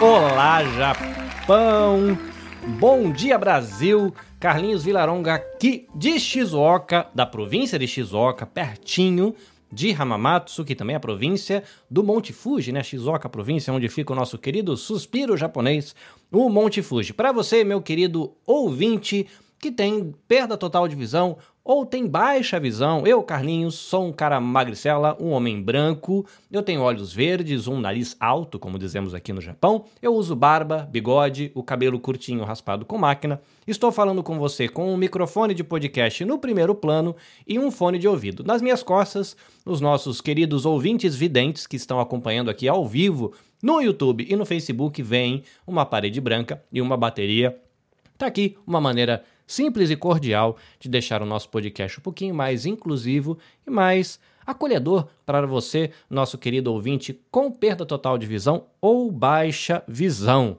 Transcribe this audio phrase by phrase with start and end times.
[0.00, 2.18] Olá, Japão!
[2.78, 4.14] Bom dia, Brasil!
[4.40, 9.34] Carlinhos Vilaronga aqui de Shizuoka, da província de Shizuoka, pertinho
[9.70, 12.82] de Hamamatsu, que também é a província do Monte Fuji, né?
[12.82, 15.94] Shizuoka, província onde fica o nosso querido suspiro japonês,
[16.32, 17.12] o Monte Fuji.
[17.12, 19.26] Para você, meu querido ouvinte,
[19.58, 23.04] que tem perda total de visão ou tem baixa visão.
[23.04, 28.16] Eu, Carlinhos, sou um cara magricela, um homem branco, eu tenho olhos verdes, um nariz
[28.20, 32.96] alto, como dizemos aqui no Japão, eu uso barba, bigode, o cabelo curtinho raspado com
[32.96, 33.40] máquina.
[33.66, 37.98] Estou falando com você com um microfone de podcast no primeiro plano e um fone
[37.98, 38.44] de ouvido.
[38.44, 43.80] Nas minhas costas, os nossos queridos ouvintes videntes que estão acompanhando aqui ao vivo no
[43.80, 47.60] YouTube e no Facebook veem uma parede branca e uma bateria.
[48.16, 52.66] Tá aqui uma maneira simples e cordial de deixar o nosso podcast um pouquinho mais
[52.66, 59.10] inclusivo e mais acolhedor para você, nosso querido ouvinte, com perda total de visão ou
[59.10, 60.58] baixa visão.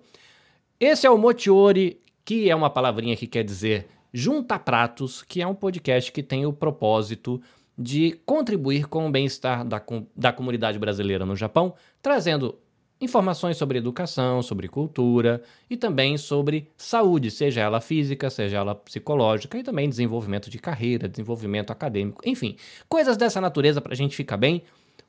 [0.79, 5.47] Esse é o Motiori, que é uma palavrinha que quer dizer junta pratos, que é
[5.47, 7.41] um podcast que tem o propósito
[7.77, 9.81] de contribuir com o bem-estar da,
[10.15, 12.57] da comunidade brasileira no Japão, trazendo
[12.99, 19.57] informações sobre educação, sobre cultura e também sobre saúde, seja ela física, seja ela psicológica
[19.57, 22.55] e também desenvolvimento de carreira, desenvolvimento acadêmico, enfim,
[22.89, 24.63] coisas dessa natureza para a gente ficar bem,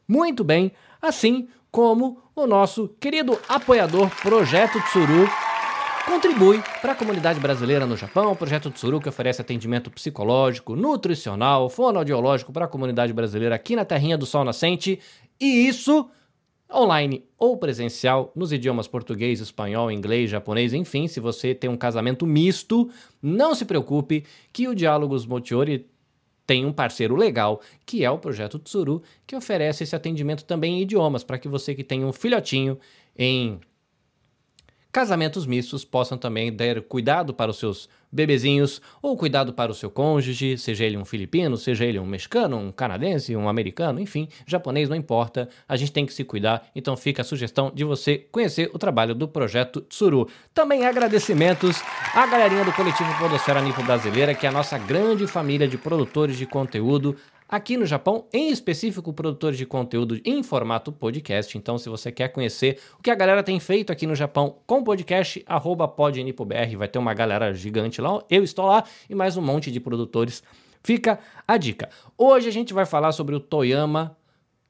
[0.07, 5.29] muito bem, assim como o nosso querido apoiador Projeto Tsuru
[6.07, 8.33] contribui para a comunidade brasileira no Japão.
[8.33, 13.85] O Projeto Tsuru que oferece atendimento psicológico, nutricional, fonoaudiológico para a comunidade brasileira aqui na
[13.85, 14.99] terrinha do Sol Nascente.
[15.39, 16.09] E isso
[16.73, 22.27] online ou presencial, nos idiomas português, espanhol, inglês, japonês, enfim, se você tem um casamento
[22.27, 22.91] misto,
[23.23, 25.87] não se preocupe que o Diálogos Motiori
[26.47, 30.83] tem um parceiro legal, que é o Projeto Tsuru, que oferece esse atendimento também em
[30.83, 32.79] idiomas, para que você que tem um filhotinho
[33.17, 33.61] em
[34.99, 39.89] casamentos mistos possam também dar cuidado para os seus bebezinhos ou cuidado para o seu
[39.89, 44.89] cônjuge, seja ele um filipino, seja ele um mexicano, um canadense, um americano, enfim, japonês,
[44.89, 48.73] não importa, a gente tem que se cuidar, então fica a sugestão de você conhecer
[48.75, 50.29] o trabalho do projeto Tsuru.
[50.53, 51.81] Também agradecimentos
[52.13, 56.37] à galerinha do coletivo Podosfera Nipo Brasileira, que é a nossa grande família de produtores
[56.37, 57.15] de conteúdo,
[57.49, 61.57] aqui no Japão, em específico produtores de conteúdo em formato podcast.
[61.57, 64.85] Então, se você quer conhecer o que a galera tem feito aqui no Japão com
[64.85, 69.43] podcast, arroba podnipobr, vai ter uma galera gigante lá, eu estou lá e mais um
[69.43, 70.43] monte de produtores.
[70.83, 71.89] Fica a dica.
[72.17, 74.17] Hoje a gente vai falar sobre o Toyama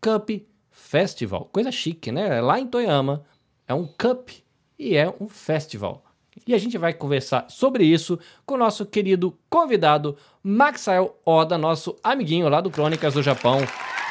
[0.00, 0.30] Cup
[0.70, 1.48] Festival.
[1.52, 2.40] Coisa chique, né?
[2.40, 3.24] Lá em Toyama
[3.66, 4.30] é um cup
[4.78, 6.04] e é um festival.
[6.46, 10.16] E a gente vai conversar sobre isso com o nosso querido convidado
[10.50, 13.58] Maxael Oda, nosso amiguinho lá do Crônicas do Japão.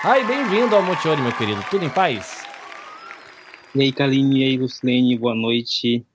[0.03, 1.65] Ai, bem-vindo ao Motiori, meu querido.
[1.67, 2.45] Tudo em paz?
[3.73, 6.05] E aí, Kaline, e aí, Lucilene, boa noite.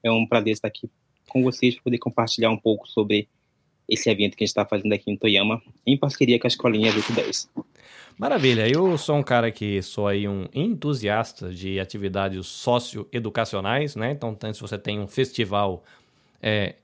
[0.00, 0.88] É um prazer estar aqui
[1.28, 3.28] com vocês para poder compartilhar um pouco sobre
[3.88, 6.94] esse evento que a gente está fazendo aqui em Toyama, em parceria com a Escolinha
[6.94, 7.50] 810.
[8.16, 14.12] Maravilha, eu sou um cara que sou aí um entusiasta de atividades socioeducacionais, né?
[14.12, 15.82] Então, se você tem um festival
[16.40, 16.76] é,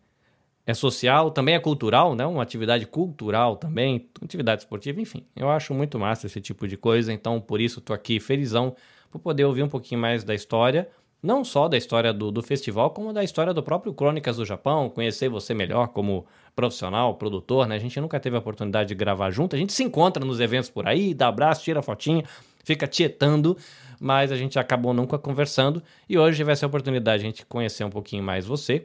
[0.69, 2.27] é social, também é cultural, né?
[2.27, 5.25] Uma atividade cultural também, atividade esportiva, enfim.
[5.35, 8.77] Eu acho muito massa esse tipo de coisa, então por isso estou aqui felizão
[9.11, 10.87] por poder ouvir um pouquinho mais da história
[11.23, 14.89] não só da história do, do festival, como da história do próprio Crônicas do Japão,
[14.89, 16.25] conhecer você melhor como
[16.55, 17.75] profissional, produtor, né?
[17.75, 20.71] A gente nunca teve a oportunidade de gravar junto, a gente se encontra nos eventos
[20.71, 22.23] por aí, dá abraço, tira fotinha,
[22.63, 23.57] fica tietando,
[23.99, 27.47] mas a gente acabou nunca conversando e hoje vai ser a oportunidade de a gente
[27.47, 28.85] conhecer um pouquinho mais você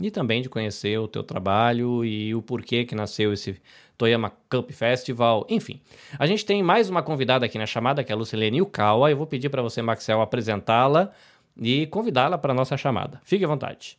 [0.00, 3.56] e também de conhecer o teu trabalho e o porquê que nasceu esse
[3.96, 5.80] Toyama Cup Festival, enfim.
[6.18, 9.16] A gente tem mais uma convidada aqui na chamada, que é a Lucilene Ukawa, eu
[9.16, 11.12] vou pedir para você, Maxel, apresentá-la
[11.60, 13.20] e convidá-la para a nossa chamada.
[13.24, 13.96] Fique à vontade.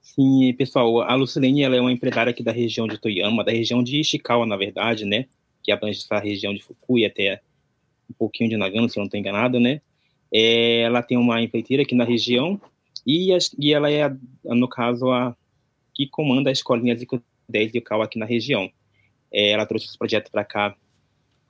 [0.00, 3.82] Sim, pessoal, a Lucilene ela é uma empresária aqui da região de Toyama, da região
[3.82, 5.26] de Ishikawa, na verdade, né?
[5.62, 7.40] Que abrange essa região de Fukui até
[8.08, 9.80] um pouquinho de Nagano, se eu não estou enganado, né?
[10.32, 12.60] É, ela tem uma empreiteira aqui na região
[13.06, 14.10] e, e ela é,
[14.44, 15.36] no caso, a
[15.94, 17.06] que comanda a escolinha de
[17.48, 18.70] 10 de Cal aqui na região.
[19.32, 20.76] É, ela trouxe esse projeto para cá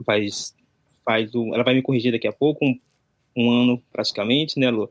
[0.05, 0.55] faz,
[1.05, 2.79] faz o, ela vai me corrigir daqui a pouco, um
[3.39, 4.91] um ano praticamente, né, Lu?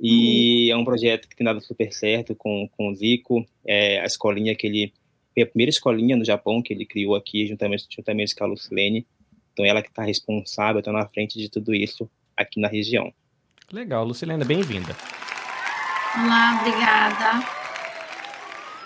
[0.00, 0.78] E uhum.
[0.78, 4.54] é um projeto que tem dado super certo com, com o Zico, é a escolinha
[4.54, 4.92] que ele,
[5.32, 9.06] foi a primeira escolinha no Japão que ele criou aqui, juntamente, juntamente com a Lucilene.
[9.52, 13.12] Então, ela que está responsável, está na frente de tudo isso aqui na região.
[13.72, 14.96] Legal, Lucilene, bem-vinda.
[16.16, 17.44] Olá, obrigada.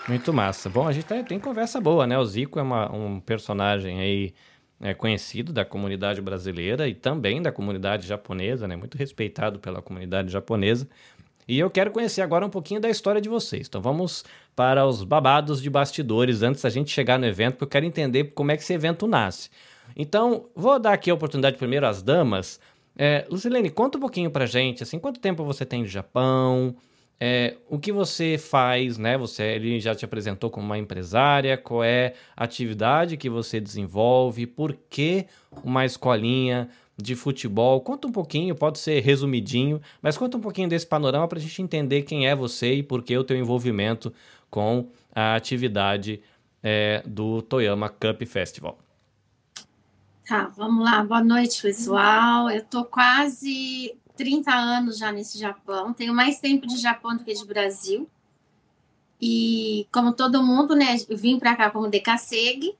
[0.07, 0.67] Muito massa.
[0.67, 2.17] Bom, a gente tem, tem conversa boa, né?
[2.17, 4.33] O Zico é uma, um personagem aí
[4.81, 8.75] é, conhecido da comunidade brasileira e também da comunidade japonesa, né?
[8.75, 10.89] Muito respeitado pela comunidade japonesa.
[11.47, 13.67] E eu quero conhecer agora um pouquinho da história de vocês.
[13.67, 17.69] Então vamos para os babados de bastidores antes da gente chegar no evento, porque eu
[17.69, 19.51] quero entender como é que esse evento nasce.
[19.95, 22.59] Então, vou dar aqui a oportunidade primeiro às damas.
[22.97, 26.75] É, Lucilene, conta um pouquinho pra gente, assim, quanto tempo você tem de Japão?
[27.21, 29.17] É, o que você faz, né?
[29.17, 34.47] Você ele já te apresentou como uma empresária, qual é a atividade que você desenvolve,
[34.47, 35.25] por que
[35.63, 37.81] uma escolinha de futebol?
[37.81, 41.61] Conta um pouquinho, pode ser resumidinho, mas conta um pouquinho desse panorama para a gente
[41.61, 44.13] entender quem é você e por que o teu envolvimento
[44.49, 46.21] com a atividade
[46.63, 48.79] é, do Toyama Cup Festival.
[50.25, 51.03] Tá, vamos lá.
[51.03, 52.49] Boa noite, pessoal.
[52.49, 55.93] Eu tô quase 30 anos já nesse Japão.
[55.93, 58.05] Tenho mais tempo de Japão do que de Brasil.
[59.21, 62.75] E como todo mundo, né, eu vim para cá como decassegue.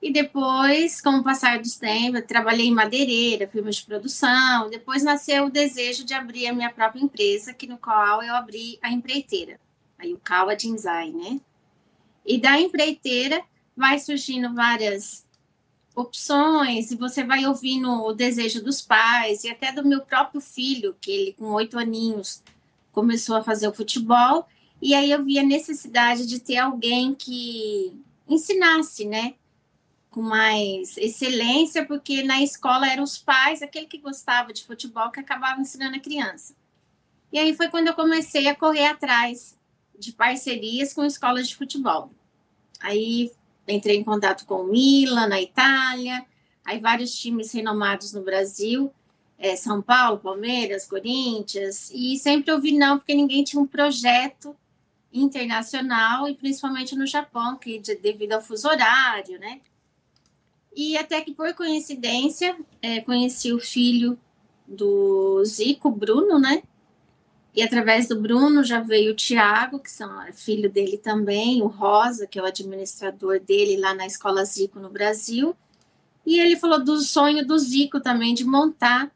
[0.00, 4.70] E depois, com o passar dos tempos, trabalhei em madeireira, filmes de produção.
[4.70, 8.78] Depois nasceu o desejo de abrir a minha própria empresa, que no qual eu abri
[8.80, 9.60] a empreiteira,
[9.98, 11.38] aí o Kawa Jinzai, né?
[12.24, 13.42] E da empreiteira
[13.76, 15.26] vai surgindo várias
[15.94, 20.96] opções e você vai ouvindo o desejo dos pais e até do meu próprio filho,
[21.00, 22.42] que ele com oito aninhos
[22.92, 24.46] começou a fazer o futebol
[24.80, 27.92] e aí eu vi a necessidade de ter alguém que
[28.26, 29.34] ensinasse, né,
[30.10, 35.20] com mais excelência, porque na escola eram os pais, aquele que gostava de futebol, que
[35.20, 36.54] acabava ensinando a criança.
[37.32, 39.56] E aí foi quando eu comecei a correr atrás
[39.98, 42.10] de parcerias com escolas de futebol.
[42.80, 43.30] Aí
[43.70, 46.24] entrei em contato com o Milan, na Itália,
[46.64, 48.92] aí vários times renomados no Brasil,
[49.38, 54.54] é, São Paulo, Palmeiras, Corinthians, e sempre ouvi não, porque ninguém tinha um projeto
[55.12, 59.60] internacional, e principalmente no Japão, que de, devido ao fuso horário, né?
[60.74, 64.18] E até que, por coincidência, é, conheci o filho
[64.66, 66.62] do Zico, Bruno, né?
[67.54, 71.66] E através do Bruno já veio o Tiago, que são é filho dele também, o
[71.66, 75.56] Rosa, que é o administrador dele lá na Escola Zico no Brasil.
[76.24, 79.10] E ele falou do sonho do Zico também de montar,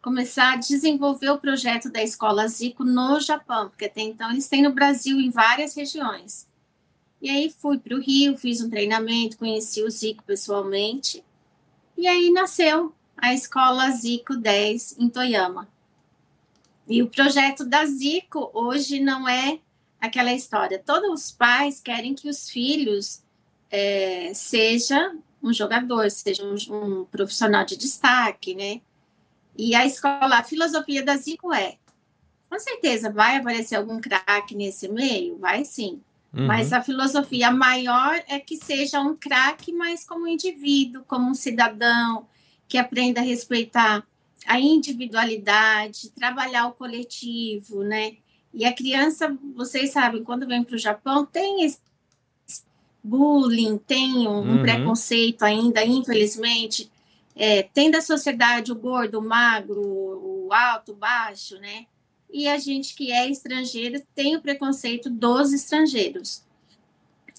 [0.00, 4.62] começar a desenvolver o projeto da Escola Zico no Japão, porque até então eles têm
[4.62, 6.46] no Brasil em várias regiões.
[7.20, 11.24] E aí fui para o Rio, fiz um treinamento, conheci o Zico pessoalmente.
[11.98, 15.66] E aí nasceu a Escola Zico 10 em Toyama.
[16.88, 19.58] E o projeto da Zico hoje não é
[20.00, 20.82] aquela história.
[20.84, 23.22] Todos os pais querem que os filhos
[23.70, 28.80] é, seja um jogador, seja um, um, profissional de destaque, né?
[29.56, 31.76] E a escola, a filosofia da Zico é,
[32.48, 36.00] com certeza vai aparecer algum craque nesse meio, vai sim.
[36.32, 36.46] Uhum.
[36.46, 42.26] Mas a filosofia maior é que seja um craque, mas como indivíduo, como um cidadão
[42.68, 44.06] que aprenda a respeitar
[44.44, 48.16] a individualidade, trabalhar o coletivo, né?
[48.52, 51.78] E a criança, vocês sabem, quando vem para o Japão, tem esse
[53.02, 54.62] bullying, tem um, uhum.
[54.62, 56.90] preconceito ainda, infelizmente.
[57.34, 61.86] É, tem da sociedade o gordo, o magro, o alto, o baixo, né?
[62.30, 66.42] E a gente que é estrangeiro tem o preconceito dos estrangeiros.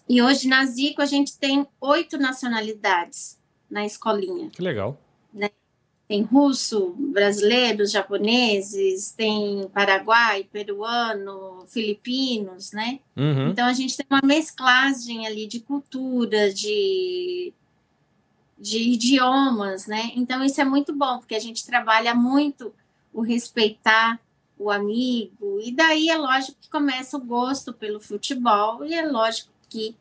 [0.07, 3.37] E hoje na Zico a gente tem oito nacionalidades
[3.69, 4.49] na escolinha.
[4.49, 4.97] Que legal.
[5.33, 5.49] Né?
[6.07, 12.99] Tem russo, brasileiros, japoneses, tem paraguai, peruano, filipinos, né?
[13.15, 13.49] Uhum.
[13.49, 17.51] Então a gente tem uma mesclagem ali de cultura, de,
[18.57, 20.11] de idiomas, né?
[20.15, 22.73] Então isso é muito bom, porque a gente trabalha muito
[23.13, 24.17] o respeitar
[24.57, 29.51] o amigo, e daí é lógico que começa o gosto pelo futebol, e é lógico
[29.69, 29.95] que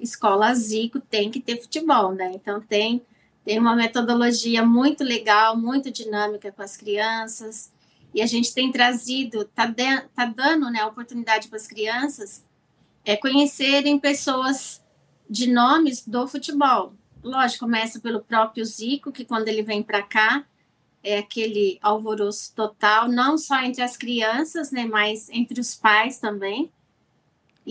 [0.00, 2.32] escola Zico tem que ter futebol, né?
[2.34, 3.02] Então tem
[3.50, 7.72] tem uma metodologia muito legal, muito dinâmica com as crianças.
[8.14, 9.66] E a gente tem trazido, está
[10.14, 12.44] tá dando né, oportunidade para as crianças
[13.04, 14.80] é, conhecerem pessoas
[15.28, 16.94] de nomes do futebol.
[17.24, 20.44] Lógico, começa pelo próprio Zico, que quando ele vem para cá,
[21.02, 26.70] é aquele alvoroço total, não só entre as crianças, né, mas entre os pais também.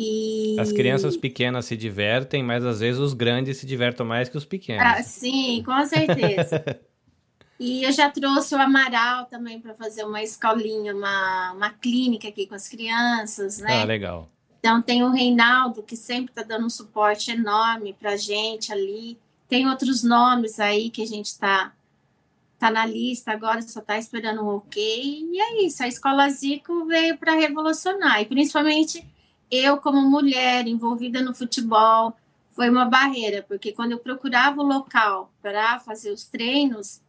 [0.02, 0.56] E...
[0.58, 4.46] As crianças pequenas se divertem, mas às vezes os grandes se divertem mais que os
[4.46, 4.82] pequenos.
[4.82, 6.80] Ah, sim, com certeza.
[7.60, 12.48] e eu já trouxe o Amaral também para fazer uma escolinha, uma, uma clínica aqui
[12.48, 13.82] com as crianças, né?
[13.82, 14.30] Ah, legal.
[14.58, 19.18] Então tem o Reinaldo, que sempre está dando um suporte enorme para a gente ali.
[19.50, 21.74] Tem outros nomes aí que a gente está
[22.58, 25.28] tá na lista agora, só está esperando um ok.
[25.30, 29.06] E é isso, a Escola Zico veio para revolucionar, e principalmente
[29.52, 32.16] eu, como mulher envolvida no futebol,
[32.52, 37.02] foi uma barreira, porque quando eu procurava o local para fazer os treinos,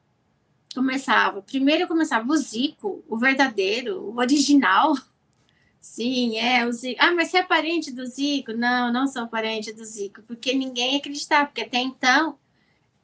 [0.75, 1.43] começava.
[1.43, 4.95] Primeiro começava o Zico, o verdadeiro, o original.
[5.81, 7.03] Sim, é o Zico.
[7.03, 8.53] Ah, mas você é parente do Zico?
[8.53, 12.39] Não, não sou parente do Zico, porque ninguém acreditava, porque até então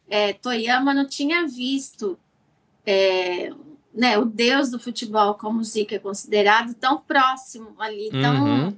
[0.09, 2.19] é, Toyama não tinha visto
[2.85, 3.51] é,
[3.93, 8.77] né, o deus do futebol, como o Zico é considerado, tão próximo ali, tão, uhum.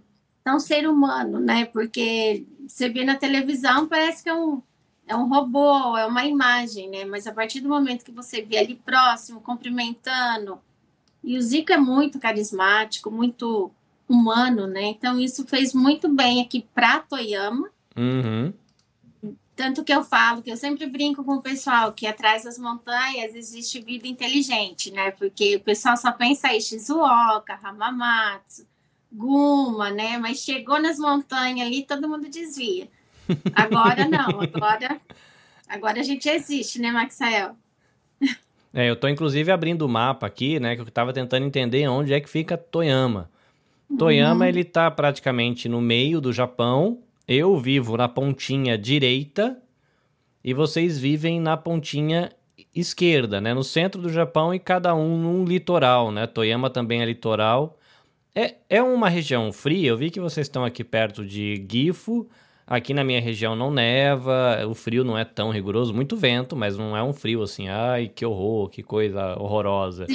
[0.48, 1.66] Tão ser humano, né?
[1.66, 4.62] Porque você vê na televisão, parece que é um,
[5.06, 7.04] é um robô, é uma imagem, né?
[7.04, 10.58] Mas a partir do momento que você vê ali próximo, cumprimentando,
[11.22, 13.70] e o Zico é muito carismático, muito
[14.08, 14.84] humano, né?
[14.84, 17.68] Então isso fez muito bem aqui para Toyama.
[17.94, 18.50] Uhum.
[19.54, 23.34] Tanto que eu falo que eu sempre brinco com o pessoal que atrás das montanhas
[23.34, 25.10] existe vida inteligente, né?
[25.10, 28.66] Porque o pessoal só pensa em Shizuoka, Hamamatsu,
[29.10, 30.18] Guma, né?
[30.18, 32.88] Mas chegou nas montanhas ali, todo mundo desvia.
[33.54, 35.00] Agora não, agora,
[35.68, 37.56] agora a gente existe, né, Maxael?
[38.72, 40.76] É, eu tô inclusive abrindo o mapa aqui, né?
[40.76, 43.30] Que eu tava tentando entender onde é que fica Toyama.
[43.98, 44.48] Toyama, uhum.
[44.48, 49.56] ele tá praticamente no meio do Japão, eu vivo na pontinha direita
[50.44, 52.30] e vocês vivem na pontinha
[52.74, 53.54] esquerda, né?
[53.54, 56.26] No centro do Japão e cada um num litoral, né?
[56.26, 57.77] Toyama também é litoral.
[58.38, 59.88] É, é uma região fria.
[59.88, 62.28] Eu vi que vocês estão aqui perto de Gifu.
[62.64, 66.76] Aqui na minha região não neva, o frio não é tão rigoroso, muito vento, mas
[66.76, 70.07] não é um frio assim, ai, que horror, que coisa horrorosa.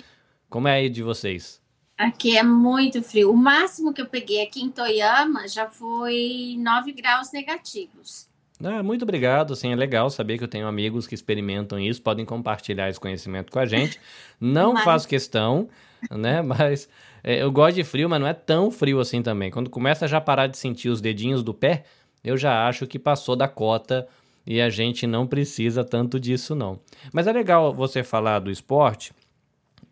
[0.49, 1.59] Como é aí de vocês?
[1.97, 3.31] Aqui é muito frio.
[3.31, 8.29] O máximo que eu peguei aqui em Toyama já foi 9 graus negativos.
[8.63, 12.23] Ah, muito obrigado, assim, é legal saber que eu tenho amigos que experimentam isso, podem
[12.23, 13.99] compartilhar esse conhecimento com a gente.
[14.39, 14.83] Não mas...
[14.83, 15.67] faço questão,
[16.09, 16.87] né, mas
[17.23, 19.49] eu gosto de frio, mas não é tão frio assim também.
[19.49, 21.85] Quando começa a já parar de sentir os dedinhos do pé,
[22.23, 24.07] eu já acho que passou da cota
[24.45, 26.79] e a gente não precisa tanto disso não.
[27.13, 29.13] Mas é legal você falar do esporte,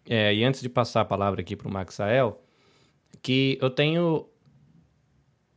[0.06, 2.42] é, e antes de passar a palavra aqui para o Maxael,
[3.22, 4.28] que eu tenho.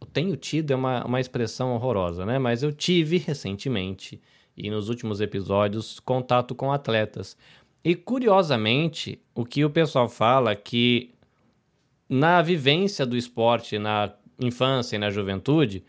[0.00, 2.38] Eu tenho tido é uma, uma expressão horrorosa, né?
[2.38, 4.20] Mas eu tive recentemente
[4.56, 7.36] e nos últimos episódios contato com atletas.
[7.82, 11.13] E curiosamente, o que o pessoal fala é que
[12.14, 15.84] na vivência do esporte na infância e na juventude,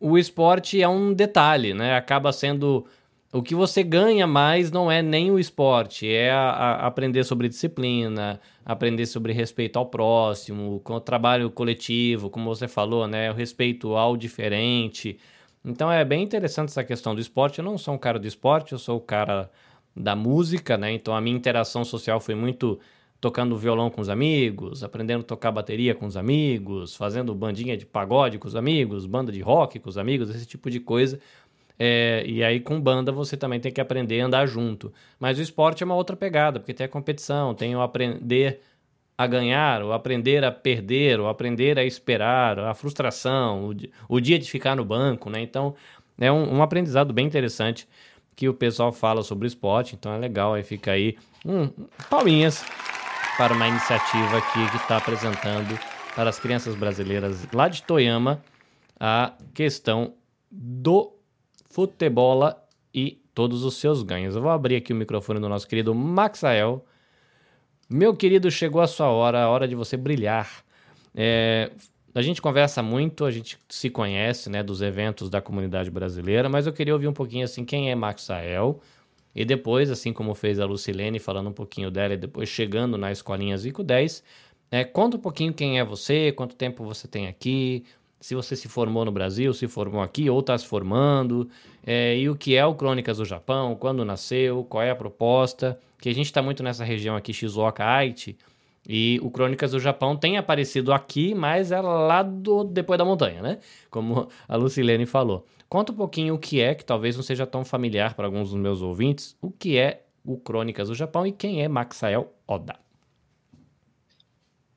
[0.00, 1.96] o esporte é um detalhe, né?
[1.96, 2.84] Acaba sendo
[3.32, 7.48] o que você ganha mais não é nem o esporte, é a, a aprender sobre
[7.48, 13.30] disciplina, aprender sobre respeito ao próximo, com o trabalho coletivo, como você falou, né?
[13.30, 15.18] O respeito ao diferente.
[15.64, 17.60] Então é bem interessante essa questão do esporte.
[17.60, 19.48] Eu não sou um cara do esporte, eu sou o cara
[19.96, 20.92] da música, né?
[20.92, 22.80] Então a minha interação social foi muito
[23.24, 27.86] tocando violão com os amigos, aprendendo a tocar bateria com os amigos, fazendo bandinha de
[27.86, 31.18] pagode com os amigos, banda de rock com os amigos, esse tipo de coisa.
[31.78, 34.92] É, e aí com banda você também tem que aprender a andar junto.
[35.18, 38.60] Mas o esporte é uma outra pegada, porque tem a competição, tem o aprender
[39.16, 44.38] a ganhar, o aprender a perder, o aprender a esperar, a frustração, o, o dia
[44.38, 45.40] de ficar no banco, né?
[45.40, 45.74] Então
[46.20, 47.88] é um, um, aprendizado bem interessante
[48.36, 51.70] que o pessoal fala sobre esporte, então é legal, aí fica aí um,
[52.10, 52.62] palminhas
[53.36, 55.78] para uma iniciativa aqui que está apresentando
[56.14, 58.40] para as crianças brasileiras lá de Toyama
[58.98, 60.14] a questão
[60.50, 61.12] do
[61.68, 62.62] futebola
[62.94, 64.36] e todos os seus ganhos.
[64.36, 66.84] Eu vou abrir aqui o microfone do nosso querido Maxael.
[67.90, 70.64] Meu querido, chegou a sua hora, a hora de você brilhar.
[71.12, 71.72] É,
[72.14, 76.66] a gente conversa muito, a gente se conhece, né, dos eventos da comunidade brasileira, mas
[76.66, 78.80] eu queria ouvir um pouquinho assim quem é Maxael
[79.34, 83.10] e depois, assim como fez a Lucilene falando um pouquinho dela e depois chegando na
[83.10, 84.22] escolinha Zico 10,
[84.70, 87.84] é, conta um pouquinho quem é você, quanto tempo você tem aqui,
[88.20, 91.48] se você se formou no Brasil, se formou aqui ou está se formando,
[91.86, 95.78] é, e o que é o Crônicas do Japão, quando nasceu, qual é a proposta,
[96.00, 98.36] que a gente está muito nessa região aqui, Shizuoka, Aichi,
[98.88, 103.40] e o Crônicas do Japão tem aparecido aqui, mas é lá do, depois da montanha,
[103.40, 103.58] né?
[103.90, 105.46] Como a Lucilene falou.
[105.74, 108.60] Conta um pouquinho o que é, que talvez não seja tão familiar para alguns dos
[108.60, 112.76] meus ouvintes, o que é o Crônicas do Japão e quem é Maxael Oda.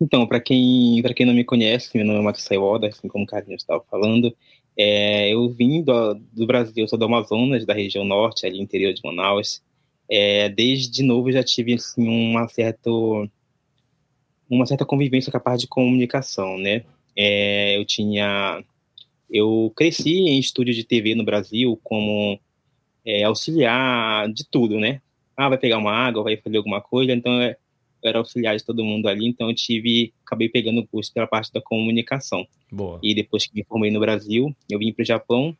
[0.02, 3.28] Então, para quem, quem não me conhece, meu nome é Matheus Oda, assim como o
[3.28, 4.36] Carlinhos estava falando,
[4.76, 9.04] é, eu vim do, do, Brasil, sou do Amazonas, da região norte, ali interior de
[9.04, 9.62] Manaus.
[10.10, 12.90] É, desde novo já tive assim, uma, certa,
[14.50, 16.84] uma certa convivência com a parte de comunicação, né?
[17.16, 18.64] É, eu tinha...
[19.30, 22.40] Eu cresci em estúdio de TV no Brasil como
[23.06, 25.02] é, auxiliar de tudo, né?
[25.36, 27.58] Ah, vai pegar uma água, vai fazer alguma coisa, então é,
[28.04, 31.28] eu era auxiliar de todo mundo ali, então eu tive, acabei pegando o curso pela
[31.28, 32.48] parte da comunicação.
[32.72, 33.00] Boa.
[33.04, 35.56] E depois que me formei no Brasil, eu vim para o Japão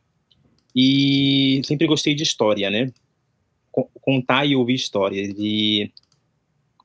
[0.74, 2.92] E sempre gostei de história, né?
[4.00, 5.34] Contar e ouvir histórias.
[5.38, 5.90] E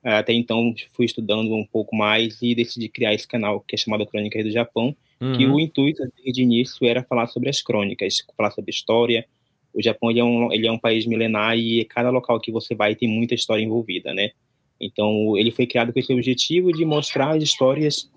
[0.03, 4.05] até então fui estudando um pouco mais e decidi criar esse canal que é chamado
[4.05, 5.37] Crônicas do Japão, uhum.
[5.37, 9.25] que o intuito desde o início era falar sobre as crônicas, falar sobre história.
[9.73, 12.75] O Japão ele é, um, ele é um país milenar e cada local que você
[12.75, 14.31] vai tem muita história envolvida, né?
[14.79, 18.09] Então ele foi criado com esse objetivo de mostrar as histórias,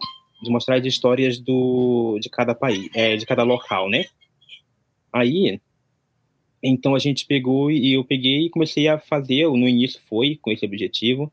[0.42, 4.06] de mostrar as histórias do de cada país, é, de cada local, né?
[5.12, 5.60] Aí
[6.60, 10.50] então a gente pegou e eu peguei e comecei a fazer, no início foi com
[10.50, 11.32] esse objetivo,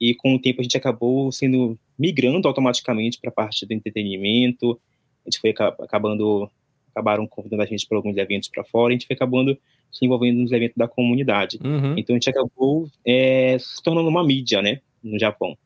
[0.00, 4.80] e com o tempo a gente acabou sendo migrando automaticamente para a parte do entretenimento,
[5.24, 6.50] a gente foi acabando,
[6.90, 9.56] acabaram convidando a gente para alguns eventos para fora, a gente foi acabando
[9.90, 11.58] se envolvendo nos eventos da comunidade.
[11.64, 11.96] Uhum.
[11.96, 15.56] Então a gente acabou é, se tornando uma mídia, né, no Japão.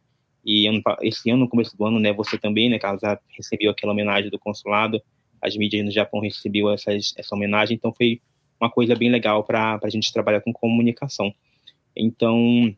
[0.45, 3.03] E ano, esse ano, no começo do ano, né, você também, né, Carlos,
[3.37, 5.01] recebeu aquela homenagem do consulado,
[5.41, 8.21] as mídias no Japão recebeu essas, essa homenagem, então foi
[8.61, 11.33] uma coisa bem legal para a gente trabalhar com comunicação.
[11.97, 12.75] Então,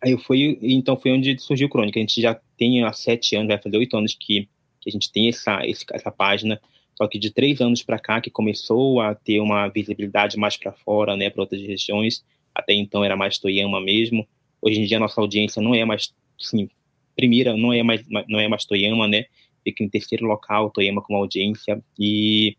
[0.00, 0.16] Aí
[0.62, 1.98] então foi onde surgiu o Crônica.
[1.98, 4.48] A gente já tem há sete anos, vai fazer oito anos que,
[4.80, 5.60] que a gente tem essa,
[5.92, 6.60] essa página.
[6.96, 10.72] Só que de três anos para cá que começou a ter uma visibilidade mais para
[10.72, 12.24] fora, né, para outras regiões.
[12.54, 14.26] Até então era mais Toyama mesmo.
[14.60, 16.68] Hoje em dia a nossa audiência não é mais, sim,
[17.16, 19.24] primeira não é mais não é mais Toyama, né?
[19.64, 22.56] Fica em terceiro local Toyama como audiência e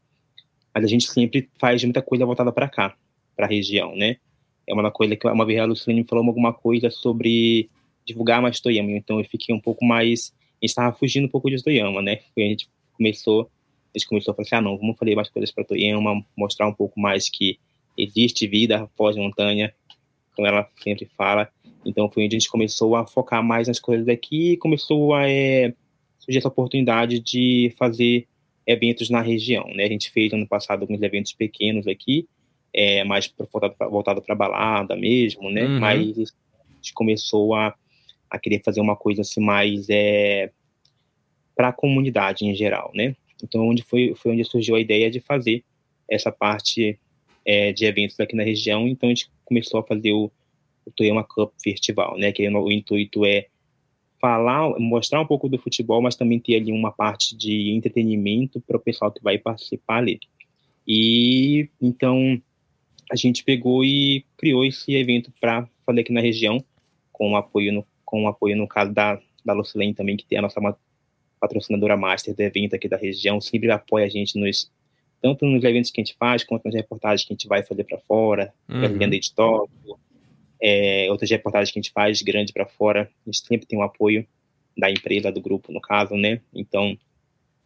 [0.74, 2.96] mas a gente sempre faz muita coisa voltada para cá,
[3.36, 4.18] para a região, né?
[4.70, 7.70] É uma coisa que uma vez a Lucilene falou alguma coisa sobre
[8.06, 11.50] divulgar mais Toyama, então eu fiquei um pouco mais, a gente estava fugindo um pouco
[11.50, 12.20] de Toyama, né?
[12.38, 13.50] a gente começou,
[13.94, 16.68] a gente começou a falar assim, ah não, vamos fazer mais coisas para Toyama, mostrar
[16.68, 17.60] um pouco mais que
[17.98, 19.74] existe vida após montanha,
[20.36, 21.50] como ela sempre fala.
[21.84, 25.28] Então foi onde a gente começou a focar mais nas coisas daqui e começou a
[25.28, 25.74] é,
[26.20, 28.28] surgir essa oportunidade de fazer
[28.68, 29.84] eventos na região, né?
[29.84, 32.28] A gente fez ano passado alguns eventos pequenos aqui,
[32.74, 33.32] é, mais
[33.90, 35.66] voltado para balada mesmo, né?
[35.66, 35.80] Uhum.
[35.80, 37.74] Mas a gente começou a,
[38.30, 40.52] a querer fazer uma coisa assim mais é,
[41.56, 43.16] para a comunidade em geral, né?
[43.44, 45.64] Então, onde foi, foi onde surgiu a ideia de fazer
[46.10, 47.00] essa parte
[47.46, 48.88] é, de eventos aqui na região.
[48.88, 50.32] Então, a gente começou a fazer o,
[50.86, 52.32] o Toyama Cup Festival, né?
[52.32, 53.48] Que o intuito é
[54.20, 58.78] falar, mostrar um pouco do futebol, mas também ter ali uma parte de entretenimento para
[58.78, 60.20] o pessoal que vai participar ali.
[60.86, 62.42] E então
[63.10, 66.64] a gente pegou e criou esse evento para fazer aqui na região,
[67.12, 70.60] com apoio no, com apoio no caso da, da Lucilene também, que tem a nossa
[71.40, 74.72] patrocinadora master do evento aqui da região, sempre apoia a gente nos
[75.22, 77.84] tanto nos eventos que a gente faz, quanto nas reportagens que a gente vai fazer
[77.84, 78.80] para fora, uhum.
[78.80, 80.00] Brasília de Tóquio,
[80.62, 83.82] é, outras reportagens que a gente faz grande para fora, a gente sempre tem o
[83.82, 84.26] um apoio
[84.78, 86.40] da empresa, do grupo, no caso, né?
[86.54, 86.98] Então,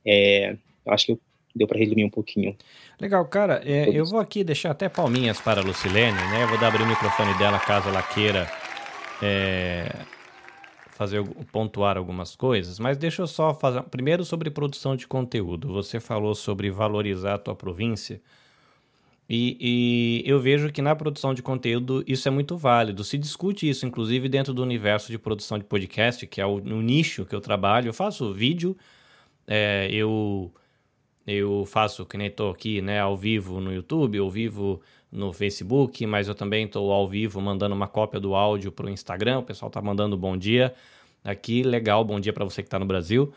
[0.03, 1.21] é, eu acho que eu
[1.55, 2.55] deu para resumir um pouquinho.
[2.99, 3.61] Legal, cara.
[3.65, 6.43] É, eu vou aqui deixar até palminhas para a Lucilene, né?
[6.43, 8.49] Eu vou dar abrir o microfone dela caso ela queira
[9.21, 9.89] é,
[10.91, 15.71] fazer pontuar algumas coisas, mas deixa eu só fazer primeiro sobre produção de conteúdo.
[15.73, 18.21] Você falou sobre valorizar a tua província.
[19.29, 19.57] E,
[20.25, 23.03] e, eu vejo que na produção de conteúdo isso é muito válido.
[23.03, 26.81] Se discute isso, inclusive, dentro do universo de produção de podcast, que é o, no
[26.81, 27.89] nicho que eu trabalho.
[27.89, 28.75] Eu faço vídeo,
[29.47, 30.53] é, eu
[31.25, 34.81] eu faço, que nem estou aqui, né, ao vivo no YouTube, ao vivo
[35.11, 38.89] no Facebook, mas eu também estou ao vivo mandando uma cópia do áudio para o
[38.89, 39.39] Instagram.
[39.39, 40.73] O pessoal está mandando bom dia
[41.23, 43.31] aqui, legal, bom dia para você que está no Brasil.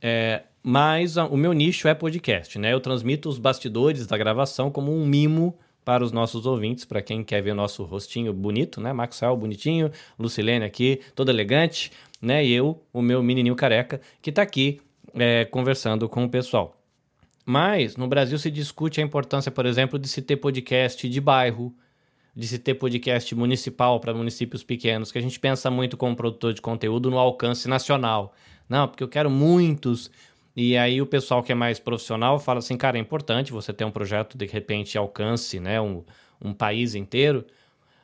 [0.00, 2.72] É, mas a, o meu nicho é podcast, né?
[2.72, 7.24] Eu transmito os bastidores da gravação como um mimo para os nossos ouvintes, para quem
[7.24, 8.92] quer ver nosso rostinho bonito, né?
[8.92, 12.44] Maxwell bonitinho, Lucilene aqui, todo elegante, né?
[12.44, 14.80] E eu, o meu menininho careca, que está aqui
[15.14, 16.76] é, conversando com o pessoal.
[17.44, 21.74] Mas no Brasil se discute a importância, por exemplo, de se ter podcast de bairro,
[22.34, 26.54] de se ter podcast municipal para municípios pequenos, que a gente pensa muito como produtor
[26.54, 28.34] de conteúdo no alcance nacional.
[28.68, 30.10] Não, porque eu quero muitos.
[30.56, 33.84] E aí o pessoal que é mais profissional fala assim, cara, é importante você ter
[33.84, 36.02] um projeto de repente alcance, né, um,
[36.40, 37.44] um país inteiro.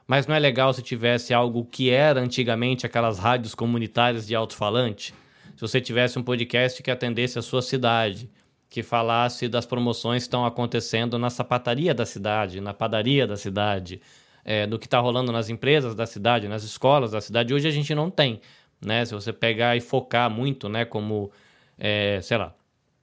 [0.07, 5.15] Mas não é legal se tivesse algo que era antigamente aquelas rádios comunitárias de alto-falante?
[5.55, 8.29] Se você tivesse um podcast que atendesse a sua cidade,
[8.71, 14.01] que falasse das promoções que estão acontecendo na sapataria da cidade, na padaria da cidade,
[14.45, 17.53] é, do que está rolando nas empresas da cidade, nas escolas da cidade.
[17.53, 18.41] Hoje a gente não tem,
[18.81, 19.05] né?
[19.05, 20.85] Se você pegar e focar muito, né?
[20.85, 21.33] Como,
[21.77, 22.55] é, sei lá,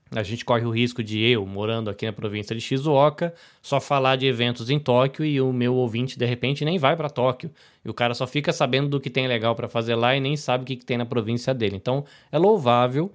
[0.10, 4.16] a gente corre o risco de eu, morando aqui na província de Shizuoka, só falar
[4.16, 7.52] de eventos em Tóquio e o meu ouvinte, de repente, nem vai para Tóquio.
[7.84, 10.38] E o cara só fica sabendo do que tem legal para fazer lá e nem
[10.38, 11.76] sabe o que, que tem na província dele.
[11.76, 13.12] Então, é louvável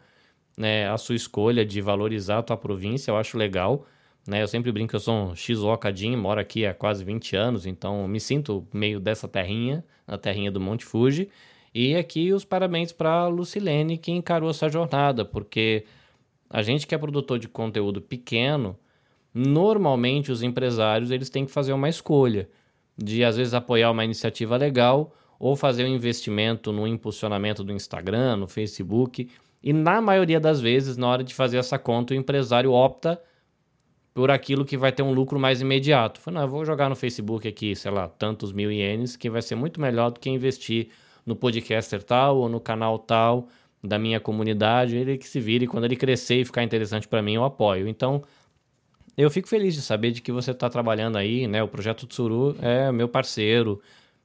[0.56, 3.86] né, a sua escolha de valorizar a tua província, eu acho legal,
[4.26, 4.42] Né?
[4.42, 8.06] Eu sempre brinco que eu sou um Shizuoka-jin, moro aqui há quase 20 anos, então
[8.06, 11.28] me sinto meio dessa terrinha, a terrinha do Monte Fuji.
[11.74, 15.84] E aqui os parabéns para Lucilene que encarou essa jornada, porque
[16.48, 18.78] a gente que é produtor de conteúdo pequeno,
[19.34, 22.48] normalmente os empresários eles têm que fazer uma escolha
[22.96, 28.36] de às vezes apoiar uma iniciativa legal ou fazer um investimento no impulsionamento do Instagram,
[28.36, 29.28] no Facebook.
[29.62, 33.20] E na maioria das vezes, na hora de fazer essa conta, o empresário opta
[34.12, 36.20] por aquilo que vai ter um lucro mais imediato.
[36.20, 39.40] Falei, não, eu vou jogar no Facebook aqui, sei lá, tantos mil ienes, que vai
[39.40, 40.88] ser muito melhor do que investir
[41.24, 43.48] no podcaster tal ou no canal tal
[43.82, 44.96] da minha comunidade.
[44.96, 47.88] Ele que se vire, quando ele crescer e ficar interessante para mim, eu apoio.
[47.88, 48.22] Então,
[49.16, 51.62] eu fico feliz de saber de que você está trabalhando aí, né?
[51.62, 53.80] O Projeto Tsuru é meu parceiro,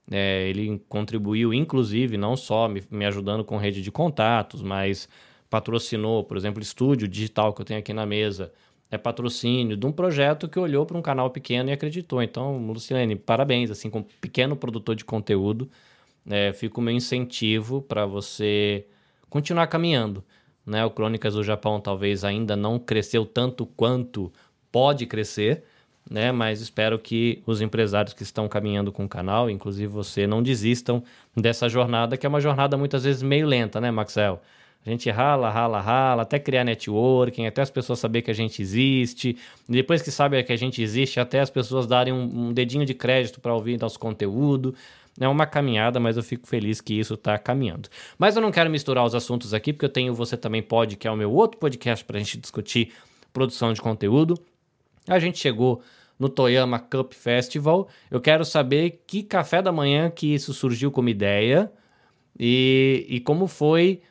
[0.09, 5.09] é, ele contribuiu, inclusive, não só me, me ajudando com rede de contatos, mas
[5.49, 8.51] patrocinou, por exemplo, estúdio digital que eu tenho aqui na mesa
[8.89, 12.21] é patrocínio de um projeto que olhou para um canal pequeno e acreditou.
[12.21, 15.69] Então, Lucilene, parabéns, assim, como pequeno produtor de conteúdo,
[16.29, 18.85] é, fica o meu incentivo para você
[19.29, 20.23] continuar caminhando.
[20.65, 20.83] Né?
[20.85, 24.31] O Crônicas do Japão talvez ainda não cresceu tanto quanto
[24.71, 25.63] pode crescer,
[26.09, 26.31] né?
[26.31, 31.03] mas espero que os empresários que estão caminhando com o canal, inclusive você, não desistam
[31.35, 34.41] dessa jornada, que é uma jornada muitas vezes meio lenta, né, Maxel?
[34.87, 38.61] A gente rala, rala, rala, até criar networking, até as pessoas saberem que a gente
[38.61, 39.35] existe.
[39.67, 42.93] Depois que sabem que a gente existe, até as pessoas darem um, um dedinho de
[42.93, 44.73] crédito para ouvir nosso conteúdo.
[45.19, 47.89] É uma caminhada, mas eu fico feliz que isso está caminhando.
[48.17, 51.05] Mas eu não quero misturar os assuntos aqui, porque eu tenho Você Também Pode, que
[51.05, 52.93] é o meu outro podcast para a gente discutir
[53.33, 54.39] produção de conteúdo.
[55.05, 55.81] A gente chegou
[56.17, 57.89] no Toyama Cup Festival.
[58.09, 61.69] Eu quero saber que café da manhã que isso surgiu como ideia
[62.39, 64.01] e, e como foi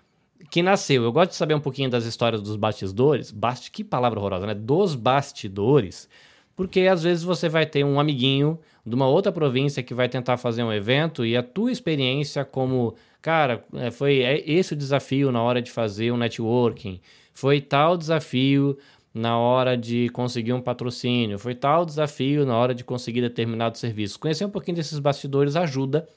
[0.50, 1.02] que nasceu.
[1.02, 3.30] Eu gosto de saber um pouquinho das histórias dos bastidores.
[3.30, 3.70] Bast...
[3.70, 4.54] Que palavra horrorosa, né?
[4.54, 6.08] Dos bastidores.
[6.56, 10.36] Porque às vezes você vai ter um amiguinho de uma outra província que vai tentar
[10.36, 15.30] fazer um evento e a tua experiência como, cara, é, foi é esse o desafio
[15.30, 17.00] na hora de fazer um networking,
[17.34, 18.78] foi tal desafio
[19.12, 24.18] na hora de conseguir um patrocínio, foi tal desafio na hora de conseguir determinado serviço.
[24.20, 26.08] Conhecer um pouquinho desses bastidores ajuda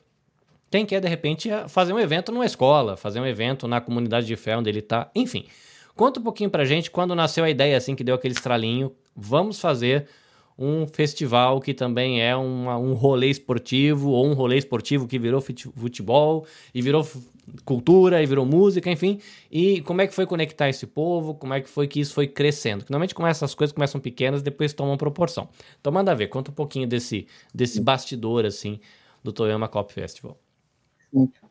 [0.70, 4.36] quem quer, de repente, fazer um evento numa escola, fazer um evento na comunidade de
[4.36, 5.46] fé onde ele está, enfim.
[5.96, 8.92] Conta um pouquinho pra gente quando nasceu a ideia, assim, que deu aquele estralinho.
[9.16, 10.08] Vamos fazer
[10.58, 15.42] um festival que também é uma, um rolê esportivo, ou um rolê esportivo que virou
[15.42, 17.08] futebol, e virou
[17.66, 19.20] cultura, e virou música, enfim.
[19.52, 22.28] E como é que foi conectar esse povo, como é que foi que isso foi
[22.28, 22.82] crescendo?
[22.90, 25.50] Normalmente começa, as coisas começam pequenas, depois tomam proporção.
[25.80, 28.80] Então manda ver, conta um pouquinho desse, desse bastidor, assim,
[29.24, 30.38] do Toyama Cop Festival.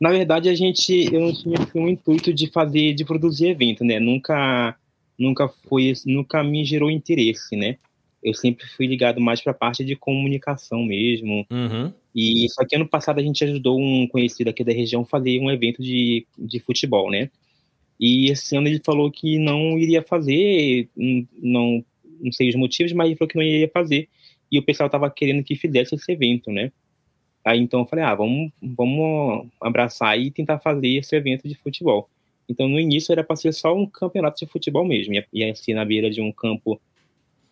[0.01, 3.85] Na verdade, a gente, eu não tinha assim, um intuito de fazer, de produzir evento,
[3.85, 3.99] né?
[3.99, 4.77] Nunca,
[5.19, 7.77] nunca foi, nunca me gerou interesse, né?
[8.23, 11.47] Eu sempre fui ligado mais para a parte de comunicação mesmo.
[11.51, 11.93] Uhum.
[12.15, 15.41] E só que ano passado a gente ajudou um conhecido aqui da região a fazer
[15.41, 17.31] um evento de, de futebol, né?
[17.99, 21.85] E esse ano ele falou que não iria fazer, não,
[22.21, 24.09] não sei os motivos, mas ele falou que não iria fazer.
[24.51, 26.73] E o pessoal estava querendo que fizesse esse evento, né?
[27.49, 32.07] Aí então eu falei, ah, vamos, vamos abraçar e tentar fazer esse evento de futebol.
[32.47, 35.73] Então no início era para ser só um campeonato de futebol mesmo, ia, ia ser
[35.73, 36.79] na beira de um campo,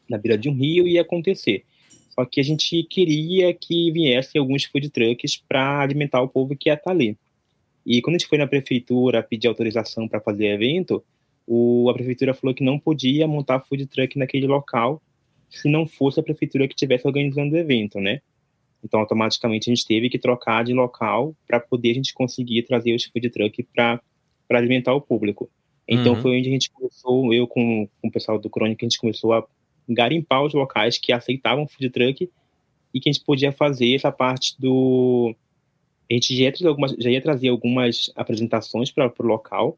[0.07, 1.65] na beira de um rio ia acontecer.
[2.11, 6.69] Só que a gente queria que viessem alguns food trucks para alimentar o povo que
[6.69, 7.17] ia estar tá ali.
[7.87, 11.03] E quando a gente foi na prefeitura pedir autorização para fazer evento,
[11.47, 15.01] o, a prefeitura falou que não podia montar food truck naquele local
[15.49, 18.21] se não fosse a prefeitura que estivesse organizando o evento, né?
[18.87, 22.95] Então, automaticamente, a gente teve que trocar de local para poder a gente conseguir trazer
[22.95, 24.01] os food truck para
[24.51, 25.51] alimentar o público.
[25.89, 26.23] Então, uhum.
[26.23, 29.33] foi onde a gente começou, eu com, com o pessoal do Crônica, a gente começou
[29.33, 29.45] a
[29.89, 32.31] garimpar os locais que aceitavam food truck
[32.95, 35.35] e que a gente podia fazer essa parte do.
[36.09, 39.77] A gente já ia trazer algumas, já ia trazer algumas apresentações para o local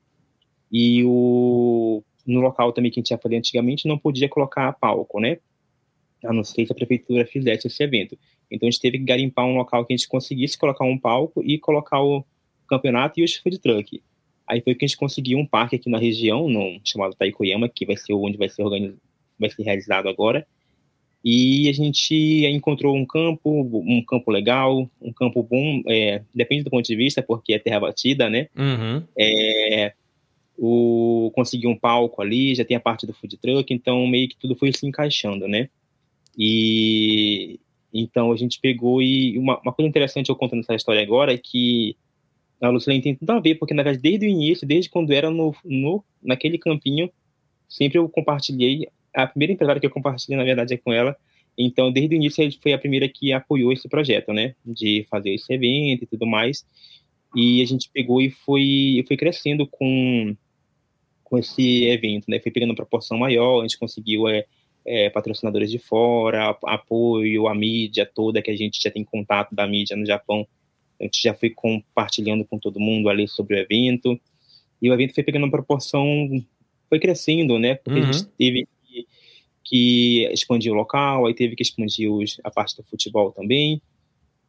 [0.70, 5.18] e o, no local também que a gente ia fazer antigamente não podia colocar palco,
[5.18, 5.38] né?
[6.24, 8.18] A não ser que a prefeitura fizesse esse evento.
[8.50, 11.42] Então a gente teve que garimpar um local que a gente conseguisse colocar um palco
[11.44, 12.24] e colocar o
[12.68, 14.02] campeonato e os food truck.
[14.46, 17.84] Aí foi que a gente conseguiu um parque aqui na região, no, chamado Taikoyama, que
[17.84, 19.00] vai ser onde vai ser organizado,
[19.38, 20.46] vai ser realizado agora.
[21.22, 22.14] E a gente
[22.46, 23.50] encontrou um campo,
[23.86, 27.80] um campo legal, um campo bom, é, depende do ponto de vista, porque é terra
[27.80, 28.48] batida, né?
[28.56, 29.02] Uhum.
[29.18, 29.92] É,
[30.56, 34.36] o, conseguiu um palco ali, já tem a parte do food truck, então meio que
[34.36, 35.68] tudo foi se encaixando, né?
[36.38, 37.58] E,
[37.92, 41.38] então a gente pegou e uma, uma coisa interessante eu contando essa história agora é
[41.38, 41.96] que
[42.60, 45.30] a Lucilene tem tudo a ver, porque na verdade desde o início, desde quando era
[45.30, 47.10] no, no naquele campinho,
[47.68, 51.16] sempre eu compartilhei a primeira empresária que eu compartilhei, na verdade, é com ela.
[51.56, 54.54] Então, desde o início, foi a primeira que apoiou esse projeto, né?
[54.64, 56.64] De fazer esse evento e tudo mais.
[57.34, 60.36] E a gente pegou e foi, foi crescendo com,
[61.24, 62.38] com esse evento, né?
[62.40, 64.46] Foi pegando uma proporção maior, a gente conseguiu é,
[64.86, 69.66] é, patrocinadores de fora, apoio, a mídia toda, que a gente já tem contato da
[69.66, 70.46] mídia no Japão.
[71.00, 74.18] A gente já foi compartilhando com todo mundo ali sobre o evento.
[74.80, 76.06] E o evento foi pegando uma proporção,
[76.88, 77.74] foi crescendo, né?
[77.76, 78.08] Porque uhum.
[78.08, 78.32] a gente uhum.
[78.38, 79.06] teve que,
[79.64, 83.80] que, expandir o local, aí teve que expandir os, a parte do futebol também.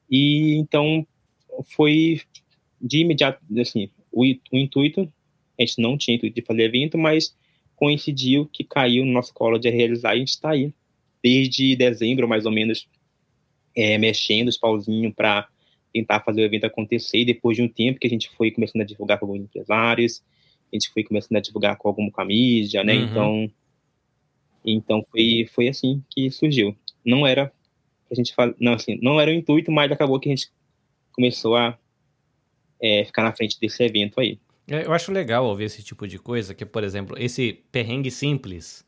[0.10, 1.06] E então
[1.76, 2.22] foi
[2.82, 5.12] de imediato, assim, o, o intuito,
[5.60, 7.36] a gente não tinha intuito de fazer evento, mas
[7.80, 10.74] coincidiu que caiu no nosso colo de realizar e a gente está aí
[11.24, 12.88] desde dezembro, mais ou menos,
[13.76, 15.48] é, mexendo os pauzinhos para
[15.94, 17.20] tentar fazer o evento acontecer.
[17.20, 20.22] E depois de um tempo que a gente foi começando a divulgar com alguns empresários,
[20.72, 22.96] a gente foi começando a divulgar com alguma com a mídia, né?
[22.96, 23.06] Uhum.
[23.06, 23.52] Então,
[24.66, 26.76] então foi, foi assim que surgiu.
[27.06, 27.52] Não era
[28.12, 30.52] a gente não assim, não era o intuito, mas acabou que a gente
[31.12, 31.78] começou a
[32.82, 34.40] é, ficar na frente desse evento aí.
[34.70, 38.86] É, eu acho legal ouvir esse tipo de coisa, que por exemplo, esse perrengue simples,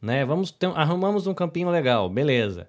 [0.00, 0.24] né?
[0.24, 2.68] Vamos ter, arrumamos um campinho legal, beleza.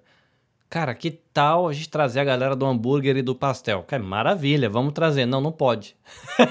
[0.70, 3.82] Cara, que tal a gente trazer a galera do hambúrguer e do pastel?
[3.82, 5.26] Cara, maravilha, vamos trazer.
[5.26, 5.96] Não, não pode.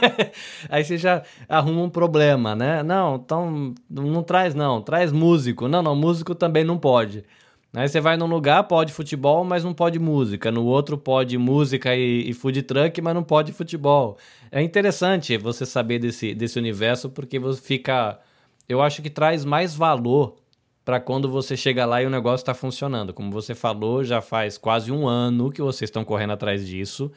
[0.67, 2.83] Aí você já arruma um problema, né?
[2.83, 5.69] Não, então não traz não, traz músico.
[5.69, 7.23] Não, não, músico também não pode.
[7.71, 10.51] Aí você vai num lugar, pode futebol, mas não pode música.
[10.51, 14.17] No outro pode música e, e food truck, mas não pode futebol.
[14.51, 18.19] É interessante você saber desse, desse universo, porque você fica.
[18.67, 20.35] Eu acho que traz mais valor
[20.83, 23.13] para quando você chega lá e o negócio está funcionando.
[23.13, 27.11] Como você falou, já faz quase um ano que vocês estão correndo atrás disso.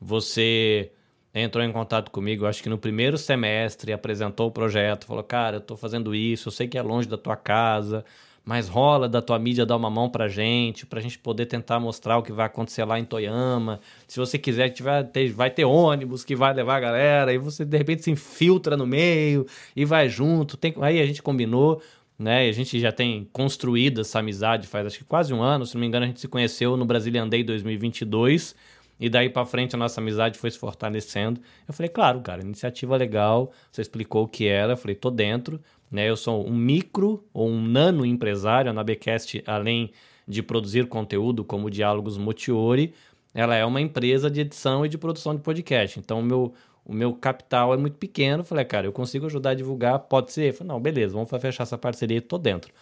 [0.00, 0.92] Você
[1.34, 5.60] entrou em contato comigo, acho que no primeiro semestre, apresentou o projeto, falou: Cara, eu
[5.60, 8.02] estou fazendo isso, eu sei que é longe da tua casa
[8.44, 12.18] mas rola da tua mídia dar uma mão pra gente, pra gente poder tentar mostrar
[12.18, 13.80] o que vai acontecer lá em Toyama.
[14.06, 17.64] Se você quiser, tiver, ter, vai ter ônibus que vai levar a galera, e você
[17.64, 20.56] de repente se infiltra no meio e vai junto.
[20.56, 21.80] Tem, aí a gente combinou,
[22.18, 22.46] né?
[22.46, 25.80] A gente já tem construído essa amizade faz acho que quase um ano, se não
[25.80, 28.54] me engano, a gente se conheceu no Brazilian Day 2022.
[28.98, 31.40] E daí para frente a nossa amizade foi se fortalecendo.
[31.66, 33.52] Eu falei, claro, cara, iniciativa legal.
[33.70, 34.74] Você explicou o que era.
[34.74, 35.60] Eu falei, tô dentro.
[35.90, 36.08] Né?
[36.08, 38.70] Eu sou um micro ou um nano empresário.
[38.70, 39.90] A Nabecast, além
[40.26, 42.94] de produzir conteúdo como Diálogos Motiori,
[43.34, 45.98] ela é uma empresa de edição e de produção de podcast.
[45.98, 48.40] Então, o meu, o meu capital é muito pequeno.
[48.40, 50.52] Eu falei, cara, eu consigo ajudar a divulgar, pode ser?
[50.52, 52.72] Falei, não, beleza, vamos fechar essa parceria e tô dentro.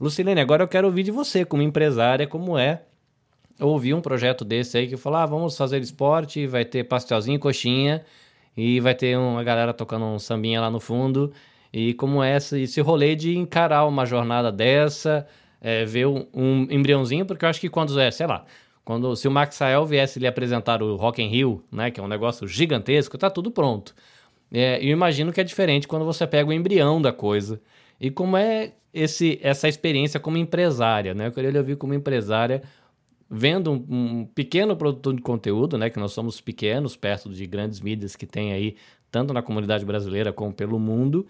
[0.00, 2.82] Lucilene, agora eu quero ouvir de você, como empresária, como é
[3.60, 8.04] ouvir um projeto desse aí que fala, ah, vamos fazer esporte, vai ter pastelzinho, coxinha
[8.56, 11.32] e vai ter uma galera tocando um sambinha lá no fundo
[11.76, 15.26] e como é esse, esse rolê de encarar uma jornada dessa,
[15.60, 18.44] é, ver um, um, embriãozinho, porque eu acho que quando é, sei lá,
[18.84, 22.06] quando se o Maxael viesse lhe apresentar o Rock in Rio, né, que é um
[22.06, 23.92] negócio gigantesco, tá tudo pronto.
[24.52, 27.60] É, eu imagino que é diferente quando você pega o embrião da coisa.
[28.00, 31.26] E como é esse, essa experiência como empresária, né?
[31.26, 32.62] Eu queria lhe ouvir como empresária,
[33.28, 35.90] vendo um, um, pequeno produtor de conteúdo, né?
[35.90, 38.76] Que nós somos pequenos, perto de grandes mídias que tem aí,
[39.10, 41.26] tanto na comunidade brasileira como pelo mundo,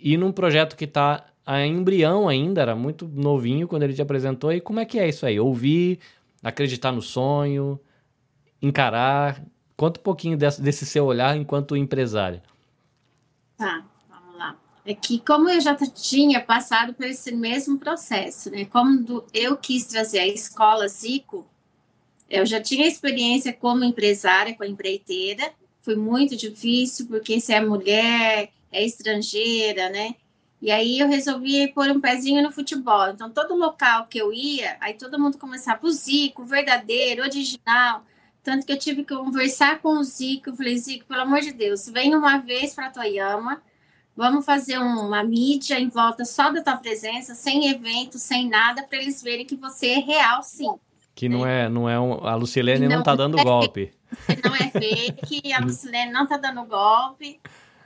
[0.00, 4.52] e num projeto que está a embrião ainda, era muito novinho quando ele te apresentou.
[4.52, 5.40] E como é que é isso aí?
[5.40, 5.98] Ouvir,
[6.42, 7.78] acreditar no sonho,
[8.62, 9.42] encarar.
[9.76, 12.42] Conta um pouquinho desse, desse seu olhar enquanto empresária.
[13.56, 14.56] Tá, vamos lá.
[14.84, 18.64] É que como eu já tinha passado por esse mesmo processo, né?
[18.64, 21.46] Como eu quis trazer a escola Zico,
[22.28, 25.50] eu já tinha experiência como empresária, com a empreiteira.
[25.80, 30.14] Foi muito difícil, porque se é mulher, é estrangeira, né?
[30.62, 33.08] E aí eu resolvi pôr um pezinho no futebol.
[33.08, 38.04] Então, todo local que eu ia, aí todo mundo começava o Zico, verdadeiro, original.
[38.42, 40.50] Tanto que eu tive que conversar com o Zico.
[40.50, 43.62] Eu falei, Zico, pelo amor de Deus, vem uma vez para Toyama,
[44.14, 48.98] vamos fazer uma mídia em volta só da tua presença, sem evento, sem nada, para
[48.98, 50.74] eles verem que você é real, sim.
[51.14, 53.92] Que não é, não é um, a Lucilene não, não tá dando é golpe.
[54.44, 57.40] Não é fake, a Lucilene não tá dando golpe.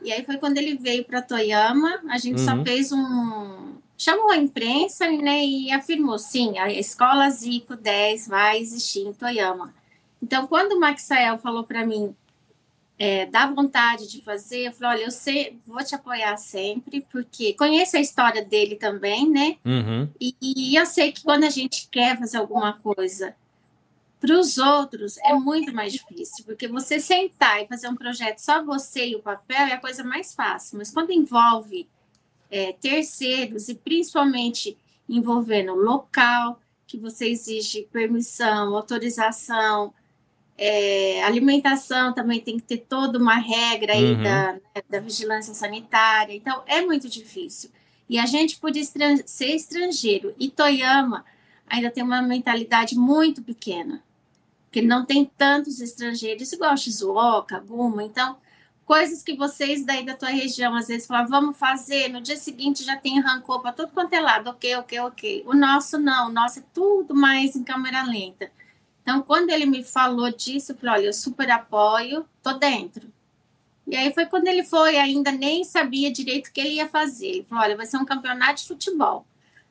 [0.04, 2.44] E aí foi quando ele veio para Toyama, a gente uhum.
[2.44, 3.72] só fez um.
[3.96, 9.74] chamou a imprensa né, e afirmou: sim, a escola Zico 10 vai existir em Toyama.
[10.22, 12.14] Então, quando o Maxael falou para mim,
[12.98, 17.54] é, dá vontade de fazer, eu falei: olha, eu sei, vou te apoiar sempre, porque
[17.54, 19.56] conheço a história dele também, né?
[19.64, 20.08] Uhum.
[20.20, 23.34] E, e eu sei que quando a gente quer fazer alguma coisa
[24.24, 28.64] para os outros é muito mais difícil, porque você sentar e fazer um projeto só
[28.64, 31.86] você e o papel é a coisa mais fácil, mas quando envolve
[32.50, 39.92] é, terceiros e principalmente envolvendo local, que você exige permissão, autorização,
[40.56, 44.22] é, alimentação também tem que ter toda uma regra aí uhum.
[44.22, 46.34] da, né, da vigilância sanitária.
[46.34, 47.70] Então, é muito difícil.
[48.08, 51.26] E a gente, por estran ser estrangeiro, e Toyama
[51.66, 54.02] ainda tem uma mentalidade muito pequena,
[54.74, 58.02] porque não tem tantos estrangeiros igual Shizuoka, Guma.
[58.02, 58.36] Então,
[58.84, 62.82] coisas que vocês daí da tua região às vezes falam, vamos fazer, no dia seguinte
[62.82, 65.44] já tem rancor para tudo quanto é lado, ok, ok, ok.
[65.46, 68.50] O nosso não, o nosso é tudo mais em câmera lenta.
[69.00, 73.08] Então, quando ele me falou disso, eu falei, olha, eu super apoio, tô dentro.
[73.86, 77.28] E aí foi quando ele foi, ainda nem sabia direito o que ele ia fazer.
[77.28, 79.24] Ele falou, olha, vai ser um campeonato de futebol.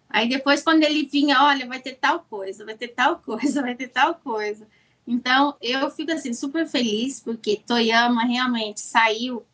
[0.10, 3.76] Aí depois, quando ele vinha, olha, vai ter tal coisa, vai ter tal coisa, vai
[3.76, 4.66] ter tal coisa.
[5.06, 9.46] Então, eu fico assim, super feliz, porque Toyama realmente saiu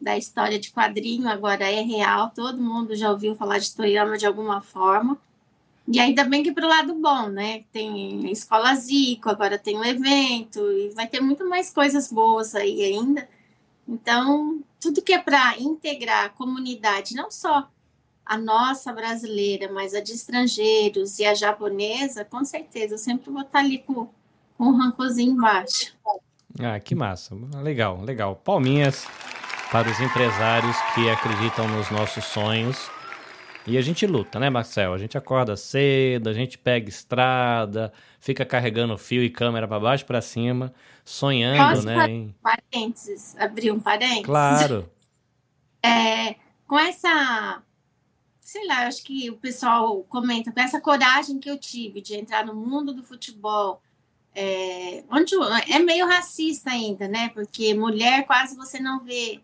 [0.00, 4.26] da história de quadrinho, agora é real, todo mundo já ouviu falar de Toyama de
[4.26, 5.18] alguma forma.
[5.88, 7.64] E ainda bem que para o lado bom, né?
[7.72, 12.54] Tem a Escola Zico, agora tem o evento, e vai ter muito mais coisas boas
[12.54, 13.28] aí ainda.
[13.88, 17.68] Então, tudo que é para integrar a comunidade, não só
[18.24, 23.42] a nossa brasileira, mas a de estrangeiros e a japonesa, com certeza, eu sempre vou
[23.42, 24.19] estar ali com, com
[24.60, 25.94] um rancorzinho embaixo.
[26.60, 27.34] Ah, que massa.
[27.62, 28.36] Legal, legal.
[28.36, 29.06] Palminhas
[29.70, 32.90] para os empresários que acreditam nos nossos sonhos
[33.66, 34.94] e a gente luta, né, Marcel?
[34.94, 40.04] A gente acorda cedo, a gente pega estrada, fica carregando fio e câmera para baixo
[40.06, 40.72] para cima,
[41.04, 42.10] sonhando, Posso né?
[42.10, 42.34] Em...
[42.42, 44.24] Parênteses, abrir um parênteses.
[44.24, 44.88] Claro.
[45.82, 47.62] É, com essa,
[48.40, 52.44] sei lá, acho que o pessoal comenta, com essa coragem que eu tive de entrar
[52.44, 53.82] no mundo do futebol,
[54.40, 55.34] é, onde
[55.68, 57.28] é meio racista ainda, né?
[57.30, 59.40] Porque mulher quase você não vê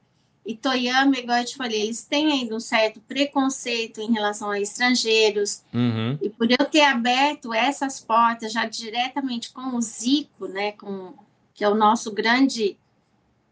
[0.46, 4.61] e Toyama, igual eu te falei, eles têm ainda um certo preconceito em relação a
[4.61, 5.64] estrangeiros.
[5.74, 6.16] Uhum.
[6.22, 11.14] E por eu ter aberto essas portas já diretamente com o Zico, né, com,
[11.52, 12.76] que é o nosso grande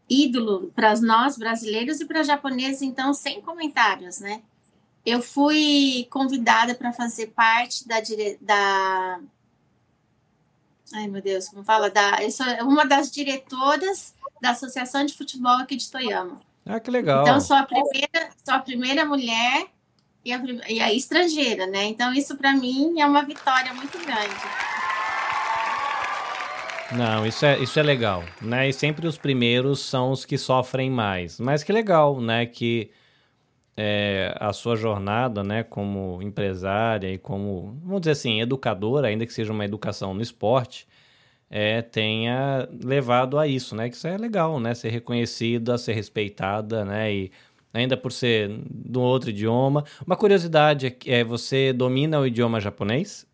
[0.09, 4.41] ídolo para nós brasileiros e para japoneses, então, sem comentários, né?
[5.05, 7.97] Eu fui convidada para fazer parte da,
[8.41, 9.19] da.
[10.93, 11.89] Ai, meu Deus, como fala?
[11.89, 12.21] Da...
[12.21, 16.39] Eu sou uma das diretoras da Associação de Futebol aqui de Toyama.
[16.65, 17.23] Ah, que legal.
[17.23, 19.67] Então, sou a primeira, sou a primeira mulher
[20.23, 21.85] e a, e a estrangeira, né?
[21.85, 24.35] Então, isso para mim é uma vitória muito grande.
[26.91, 28.69] Não, isso é, isso é legal, né?
[28.69, 31.39] E sempre os primeiros são os que sofrem mais.
[31.39, 32.45] Mas que legal, né?
[32.45, 32.91] Que
[33.77, 39.33] é, a sua jornada, né, como empresária e como, vamos dizer assim, educadora, ainda que
[39.33, 40.87] seja uma educação no esporte,
[41.49, 43.89] é, tenha levado a isso, né?
[43.89, 44.73] Que isso é legal, né?
[44.73, 47.13] Ser reconhecida, ser respeitada, né?
[47.13, 47.31] E
[47.73, 49.83] ainda por ser de um outro idioma.
[50.05, 53.27] Uma curiosidade é, é você domina o idioma japonês?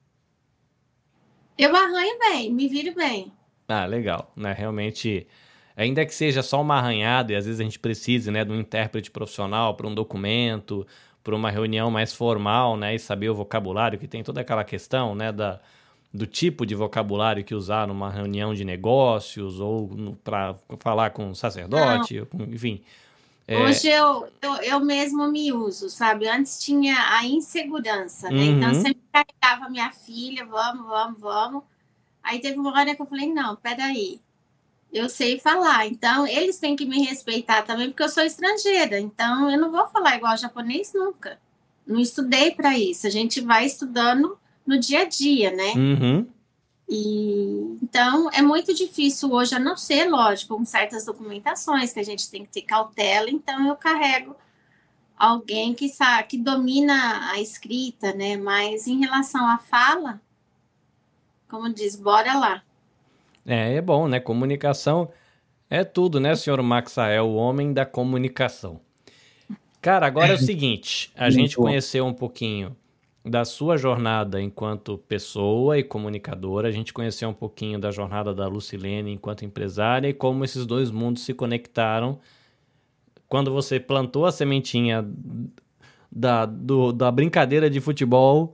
[1.57, 3.31] Eu arranho bem, me viro bem.
[3.67, 4.53] Ah, legal, né?
[4.53, 5.27] Realmente,
[5.75, 8.59] ainda que seja só uma arranhada e às vezes a gente precise, né, de um
[8.59, 10.85] intérprete profissional para um documento,
[11.23, 15.15] para uma reunião mais formal, né, e saber o vocabulário que tem toda aquela questão,
[15.15, 15.59] né, da
[16.13, 21.35] do tipo de vocabulário que usar numa reunião de negócios ou para falar com um
[21.35, 22.81] sacerdote, com, enfim.
[23.47, 23.57] É...
[23.57, 26.27] Hoje eu, eu, eu mesmo me uso, sabe?
[26.27, 28.43] Antes tinha a insegurança, né?
[28.43, 28.71] Então, uhum.
[28.71, 31.63] Então sempre carregava minha filha, vamos, vamos, vamos.
[32.21, 34.19] Aí teve uma hora que eu falei, não, peraí,
[34.91, 39.49] eu sei falar, então eles têm que me respeitar também, porque eu sou estrangeira, então
[39.49, 41.39] eu não vou falar igual japonês nunca.
[41.87, 45.73] Não estudei para isso, a gente vai estudando no dia a dia, né?
[45.75, 46.27] Uhum.
[46.89, 52.05] E então é muito difícil hoje, a não ser, lógico, com certas documentações que a
[52.05, 54.35] gente tem que ter cautela, então eu carrego
[55.17, 58.35] alguém que sabe, que domina a escrita, né?
[58.35, 60.19] Mas em relação à fala,
[61.47, 62.63] como diz, bora lá.
[63.45, 64.19] É, é bom, né?
[64.19, 65.09] Comunicação
[65.69, 68.81] é tudo, né, senhor Maxael, o homem da comunicação.
[69.81, 72.75] Cara, agora é o seguinte, a gente conheceu um pouquinho
[73.23, 78.47] da sua jornada enquanto pessoa e comunicadora, a gente conheceu um pouquinho da jornada da
[78.47, 82.19] Lucilene enquanto empresária e como esses dois mundos se conectaram
[83.29, 85.07] quando você plantou a sementinha
[86.11, 88.53] da, do, da brincadeira de futebol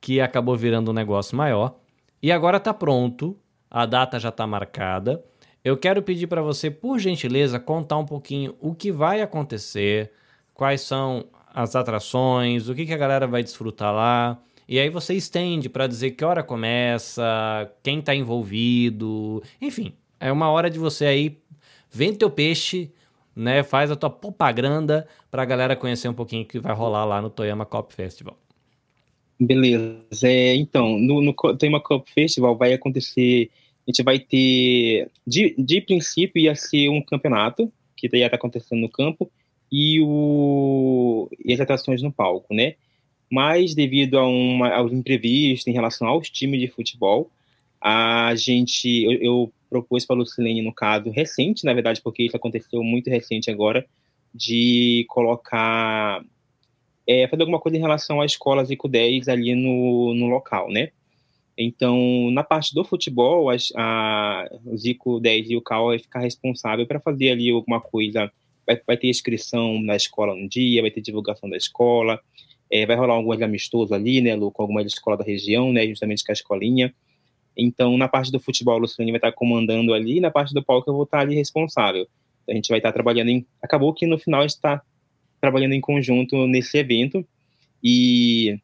[0.00, 1.76] que acabou virando um negócio maior.
[2.20, 3.36] E agora está pronto,
[3.72, 5.24] a data já está marcada.
[5.64, 10.12] Eu quero pedir para você, por gentileza, contar um pouquinho o que vai acontecer,
[10.52, 14.38] quais são as atrações, o que, que a galera vai desfrutar lá.
[14.68, 17.22] E aí você estende para dizer que hora começa,
[17.82, 21.38] quem está envolvido, enfim, é uma hora de você aí
[21.90, 22.92] vende teu peixe,
[23.34, 23.62] né?
[23.62, 27.22] Faz a tua propaganda para a galera conhecer um pouquinho o que vai rolar lá
[27.22, 28.36] no Toyama Cop Festival.
[29.40, 30.28] Beleza.
[30.28, 33.50] É, então, no, no Tema Cup Festival vai acontecer.
[33.86, 35.10] A gente vai ter.
[35.26, 39.30] De, de princípio, ia ser um campeonato, que ia estar acontecendo no campo,
[39.70, 42.74] e, o, e as atrações no palco, né?
[43.30, 47.30] Mas, devido a uma, aos imprevistos em relação aos times de futebol,
[47.80, 49.04] a gente.
[49.04, 53.08] Eu, eu propus para a Lucilene, no caso, recente, na verdade, porque isso aconteceu muito
[53.08, 53.86] recente agora,
[54.34, 56.22] de colocar
[57.06, 60.90] é, fazer alguma coisa em relação às escolas ICO 10 ali no, no local, né?
[61.56, 66.20] Então, na parte do futebol, as, a, o Zico 10 e o CAL vai ficar
[66.20, 68.30] responsável para fazer ali alguma coisa.
[68.66, 72.20] Vai, vai, ter inscrição na escola um dia, vai ter divulgação da escola,
[72.70, 76.24] é, vai rolar alguns amistosos ali, né, Lu, com algumas escolas da região, né, justamente
[76.24, 76.94] com a escolinha.
[77.56, 80.88] Então, na parte do futebol, o Luciano vai estar comandando ali, na parte do palco
[80.88, 82.06] eu vou estar ali responsável.
[82.42, 83.46] Então, a gente vai estar trabalhando em.
[83.60, 84.80] Acabou que no final a gente está
[85.40, 87.26] trabalhando em conjunto nesse evento
[87.82, 88.58] e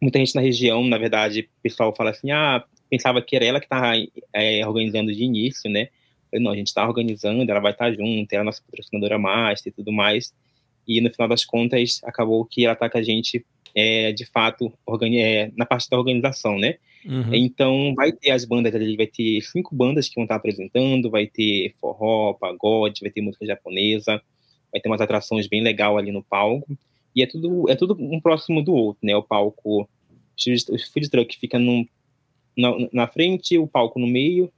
[0.00, 3.60] muita gente na região, na verdade, o pessoal fala assim, ah, pensava que era ela
[3.60, 3.92] que estava
[4.32, 5.88] é, organizando de início, né?
[6.30, 9.18] Falei, não, a gente está organizando, ela vai estar junto, ela é a nossa patrocinadora
[9.18, 10.34] master e tudo mais.
[10.86, 14.72] E no final das contas, acabou que ela está com a gente, é, de fato,
[15.14, 16.76] é, na parte da organização, né?
[17.06, 17.34] Uhum.
[17.34, 21.26] Então, vai ter as bandas ali, vai ter cinco bandas que vão estar apresentando, vai
[21.26, 24.20] ter forró, pagode, vai ter música japonesa,
[24.72, 26.66] vai ter umas atrações bem legal ali no palco.
[27.14, 29.14] E é tudo, é tudo um próximo do outro, né?
[29.16, 31.86] O palco, o food truck fica num,
[32.56, 34.52] na, na frente, o palco no meio,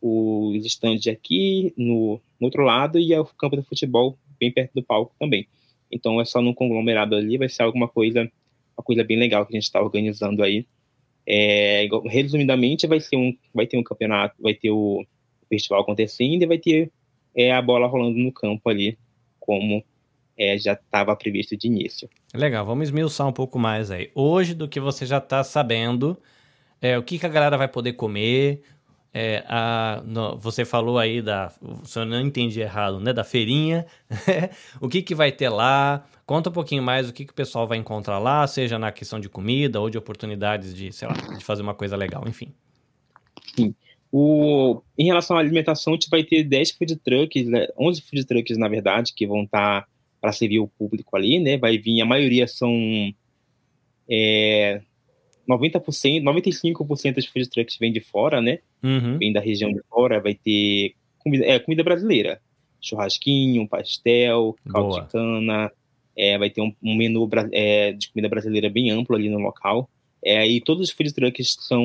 [0.00, 4.72] os estandes aqui no, no, outro lado e é o campo de futebol bem perto
[4.74, 5.48] do palco também.
[5.90, 8.30] Então é só num conglomerado ali, vai ser alguma coisa,
[8.76, 10.66] uma coisa bem legal que a gente está organizando aí.
[11.28, 15.04] É, resumidamente, vai ser um, vai ter um campeonato, vai ter o
[15.48, 16.92] festival acontecendo e vai ter
[17.34, 18.96] é, a bola rolando no campo ali
[19.40, 19.84] como
[20.38, 22.08] é, já estava previsto de início.
[22.34, 24.10] Legal, vamos esmiuçar um pouco mais aí.
[24.14, 26.16] Hoje, do que você já está sabendo,
[26.80, 28.62] é, o que, que a galera vai poder comer,
[29.14, 31.50] é, a, no, você falou aí da,
[31.84, 33.86] se eu não entendi errado, né, da feirinha,
[34.78, 37.66] o que, que vai ter lá, conta um pouquinho mais o que, que o pessoal
[37.66, 41.42] vai encontrar lá, seja na questão de comida ou de oportunidades de, sei lá, de
[41.42, 42.52] fazer uma coisa legal, enfim.
[43.56, 43.74] Sim.
[44.12, 48.24] O, em relação à alimentação, a gente vai ter 10 food trucks, né, 11 food
[48.26, 49.88] trucks, na verdade, que vão estar tá
[50.26, 51.56] para servir o público ali, né?
[51.56, 52.74] Vai vir, a maioria são
[54.10, 54.82] é,
[55.48, 58.58] 90%, 95% dos food trucks vêm de fora, né?
[58.82, 59.18] Uhum.
[59.18, 62.40] Vem da região de fora, vai ter comida, é, comida brasileira.
[62.80, 65.70] Churrasquinho, pastel, caldo de cana,
[66.16, 69.88] é, vai ter um, um menu é, de comida brasileira bem amplo ali no local.
[70.24, 71.84] É, e todos os food trucks são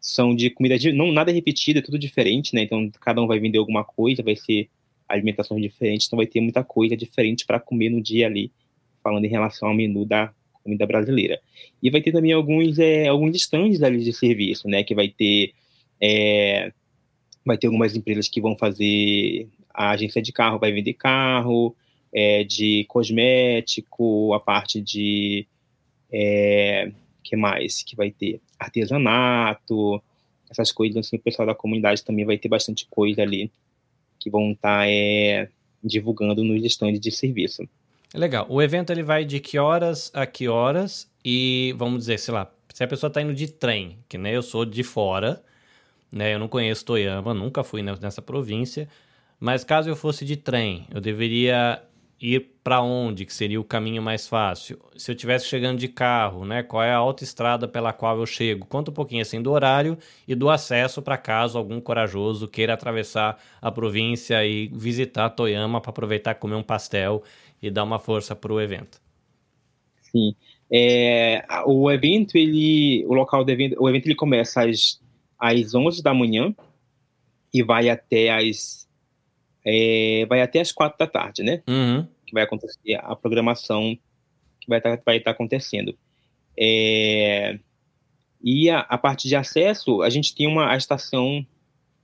[0.00, 2.62] são de comida de, não nada repetida, é tudo diferente, né?
[2.62, 4.70] Então cada um vai vender alguma coisa, vai ser
[5.08, 8.52] alimentações diferentes, então vai ter muita coisa diferente para comer no dia ali,
[9.02, 10.32] falando em relação ao menu da
[10.62, 11.40] comida brasileira.
[11.82, 14.82] E vai ter também alguns é, alguns stands ali de serviço, né?
[14.82, 15.52] Que vai ter
[16.00, 16.72] é,
[17.44, 21.74] vai ter algumas empresas que vão fazer a agência de carro vai vender carro,
[22.12, 25.46] é, de cosmético, a parte de
[26.12, 26.90] é,
[27.22, 28.40] que mais que vai ter?
[28.58, 30.02] Artesanato,
[30.50, 33.50] essas coisas, assim, o pessoal da comunidade também vai ter bastante coisa ali
[34.18, 35.48] que vão estar tá, é,
[35.82, 37.68] divulgando nos stands de serviço.
[38.14, 38.46] Legal.
[38.48, 42.50] O evento ele vai de que horas a que horas e vamos dizer, sei lá,
[42.72, 45.42] se a pessoa está indo de trem, que né, eu sou de fora,
[46.10, 48.88] né, eu não conheço Toyama, nunca fui nessa província,
[49.38, 51.82] mas caso eu fosse de trem, eu deveria
[52.20, 54.78] ir para onde que seria o caminho mais fácil?
[54.96, 56.62] Se eu estivesse chegando de carro, né?
[56.62, 58.66] Qual é a autoestrada pela qual eu chego?
[58.66, 59.96] Conta um pouquinho assim do horário
[60.26, 65.90] e do acesso para caso algum corajoso queira atravessar a província e visitar Toyama para
[65.90, 67.22] aproveitar comer um pastel
[67.62, 69.00] e dar uma força para o evento.
[70.02, 70.34] Sim.
[70.70, 75.00] É, o evento, ele, o local do evento, o evento ele começa às,
[75.38, 76.54] às 11 da manhã
[77.52, 78.87] e vai até às
[79.70, 81.62] é, vai até as quatro da tarde, né?
[81.68, 82.06] Uhum.
[82.26, 83.98] Que vai acontecer a programação
[84.58, 85.94] que vai estar tá, vai tá acontecendo.
[86.58, 87.58] É,
[88.42, 91.46] e a, a, parte de acesso, a gente tem uma a estação,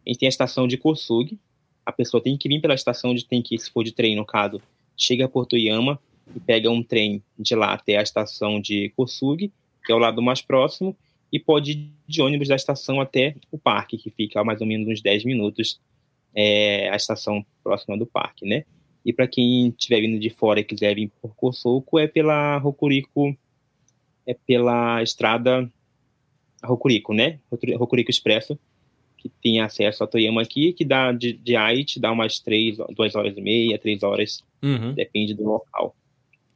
[0.07, 1.39] a gente tem a estação de Kosug.
[1.87, 4.27] A pessoa tem que vir pela estação de tem que, se for de trem, no
[4.27, 4.61] caso,
[4.95, 5.99] chega a Porto Yama
[6.37, 9.51] e pega um trem de lá até a estação de Kosug,
[9.85, 10.95] que é o lado mais próximo,
[11.33, 14.67] e pode ir de ônibus da estação até o parque, que fica a mais ou
[14.67, 15.81] menos uns 10 minutos
[16.35, 18.64] é, a estação próxima do parque, né?
[19.05, 23.37] E para quem estiver vindo de fora e quiser vir por Coçoco, é pela Rocurico,
[24.26, 25.70] é pela estrada
[26.62, 27.39] Rocurico, né?
[27.76, 28.59] Rocurico Expresso,
[29.18, 33.14] que tem acesso a Toyama aqui, que dá de, de Ait, dá umas três, duas
[33.14, 34.95] horas e meia, três horas, uhum.
[34.95, 35.95] depende do local.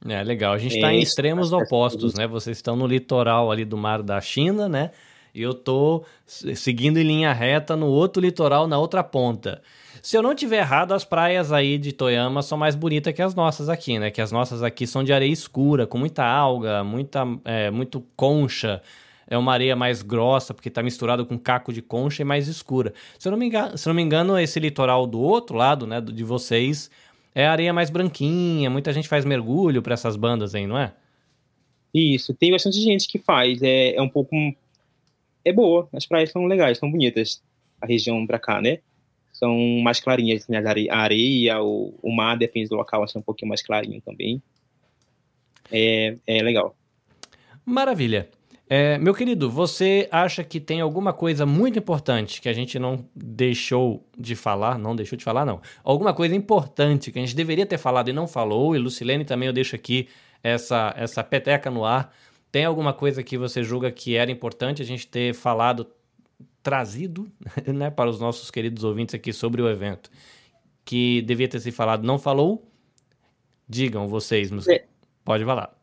[0.07, 0.53] É legal.
[0.53, 2.26] A gente está é, em extremos opostos, né?
[2.26, 4.93] Vocês estão no litoral ali do Mar da China, né?
[5.39, 9.62] E eu tô seguindo em linha reta no outro litoral, na outra ponta.
[10.03, 13.34] Se eu não tiver errado, as praias aí de Toyama são mais bonitas que as
[13.34, 14.11] nossas aqui, né?
[14.11, 18.80] Que as nossas aqui são de areia escura, com muita alga, muita, é, muito concha.
[19.26, 22.95] É uma areia mais grossa, porque está misturado com caco de concha e mais escura.
[23.18, 26.01] Se eu não me engano, se não me engano esse litoral do outro lado, né,
[26.01, 26.91] de vocês,
[27.34, 28.70] é areia mais branquinha.
[28.70, 30.93] Muita gente faz mergulho para essas bandas aí, não é?
[31.93, 33.62] Isso, tem bastante gente que faz.
[33.62, 34.34] É, é um pouco.
[35.49, 37.42] É boa, as praias são legais, são bonitas.
[37.80, 38.78] A região pra cá, né?
[39.38, 40.57] são mais clarinhas, assim,
[40.90, 44.42] a areia, o, o mar, depende do local, assim, um pouquinho mais clarinho também.
[45.70, 46.74] É, é legal.
[47.64, 48.28] Maravilha.
[48.68, 53.05] É, meu querido, você acha que tem alguma coisa muito importante que a gente não
[53.14, 54.76] deixou de falar?
[54.76, 55.61] Não deixou de falar, não.
[55.84, 59.46] Alguma coisa importante que a gente deveria ter falado e não falou, e Lucilene também
[59.46, 60.09] eu deixo aqui
[60.42, 62.12] essa, essa peteca no ar.
[62.51, 65.86] Tem alguma coisa que você julga que era importante a gente ter falado
[66.62, 67.30] trazido
[67.66, 70.11] né, para os nossos queridos ouvintes aqui sobre o evento,
[70.84, 72.66] que devia ter se falado, não falou?
[73.68, 74.66] Digam vocês, mas...
[74.68, 74.84] é.
[75.24, 75.76] pode falar.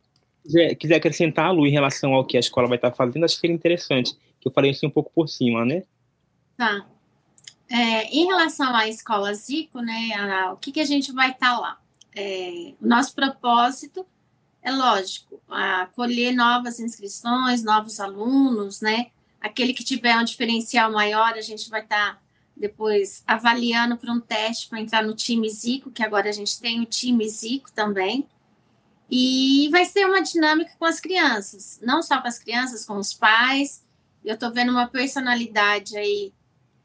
[0.45, 3.41] Se quiser acrescentar, Lu, em relação ao que a escola vai estar fazendo, acho que
[3.41, 5.84] seria interessante, que eu falei assim um pouco por cima, né?
[6.55, 6.86] Tá.
[7.68, 11.57] É, em relação à escola Zico, né, a, o que, que a gente vai estar
[11.59, 11.80] lá?
[12.16, 14.05] É, o nosso propósito
[14.66, 19.11] é lógico, acolher novas inscrições, novos alunos, né?
[19.39, 22.20] Aquele que tiver um diferencial maior, a gente vai estar tá
[22.57, 26.82] depois avaliando para um teste para entrar no time Zico, que agora a gente tem
[26.82, 28.28] o time Zico também.
[29.09, 33.13] E vai ser uma dinâmica com as crianças, não só com as crianças, com os
[33.13, 33.86] pais.
[34.24, 36.34] Eu estou vendo uma personalidade aí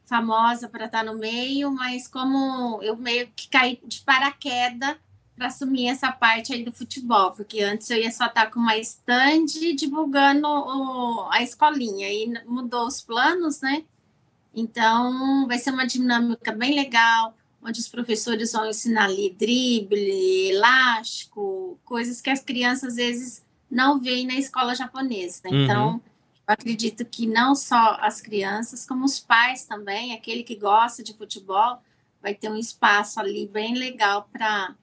[0.05, 4.97] famosa para estar tá no meio, mas como eu meio que caí de paraquedas
[5.41, 8.77] para assumir essa parte aí do futebol, porque antes eu ia só estar com uma
[8.77, 13.83] stand divulgando o, a escolinha, e mudou os planos, né?
[14.53, 21.79] Então, vai ser uma dinâmica bem legal, onde os professores vão ensinar ali drible, elástico,
[21.83, 25.41] coisas que as crianças às vezes não veem na escola japonesa.
[25.45, 25.63] Uhum.
[25.63, 26.01] Então,
[26.47, 31.15] eu acredito que não só as crianças, como os pais também, aquele que gosta de
[31.15, 31.81] futebol,
[32.21, 34.75] vai ter um espaço ali bem legal para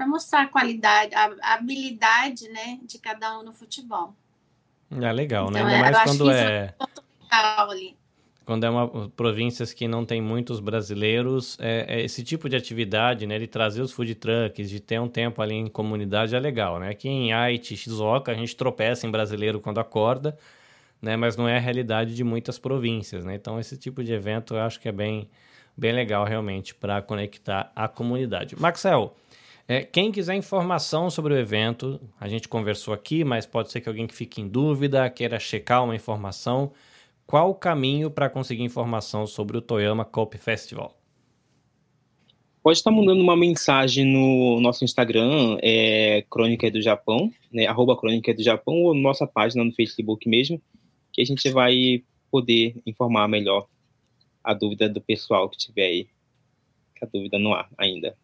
[0.00, 4.14] para mostrar a qualidade, a, habilidade, né, de cada um no futebol.
[4.90, 5.60] É legal, né?
[5.60, 5.76] então, né?
[5.76, 7.94] Ainda é, mais quando é, é
[8.46, 13.26] quando é uma províncias que não tem muitos brasileiros, é, é, esse tipo de atividade,
[13.26, 16.78] né, de trazer os food trucks, de ter um tempo ali em comunidade é legal,
[16.80, 16.88] né?
[16.88, 20.36] Aqui em Haiti, Shizuoka, a gente tropeça em brasileiro quando acorda,
[21.00, 23.34] né, mas não é a realidade de muitas províncias, né?
[23.34, 25.28] Então esse tipo de evento eu acho que é bem
[25.76, 28.58] bem legal realmente para conectar a comunidade.
[28.58, 29.14] Maxel,
[29.70, 33.88] é, quem quiser informação sobre o evento, a gente conversou aqui, mas pode ser que
[33.88, 36.72] alguém que fique em dúvida, queira checar uma informação.
[37.24, 40.98] Qual o caminho para conseguir informação sobre o Toyama Cup Festival?
[42.64, 48.34] Pode estar mandando uma mensagem no nosso Instagram, é, Crônica do Japão, né, arroba Crônica
[48.34, 50.60] do Japão, ou nossa página no Facebook mesmo,
[51.12, 53.68] que a gente vai poder informar melhor
[54.42, 56.08] a dúvida do pessoal que tiver aí,
[57.00, 58.16] a dúvida no ar ainda.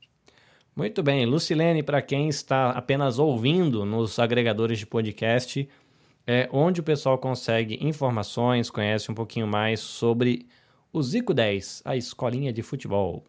[0.76, 5.66] Muito bem, Lucilene, para quem está apenas ouvindo nos agregadores de podcast,
[6.26, 10.46] é onde o pessoal consegue informações, conhece um pouquinho mais sobre
[10.92, 13.24] o Zico 10, a escolinha de futebol.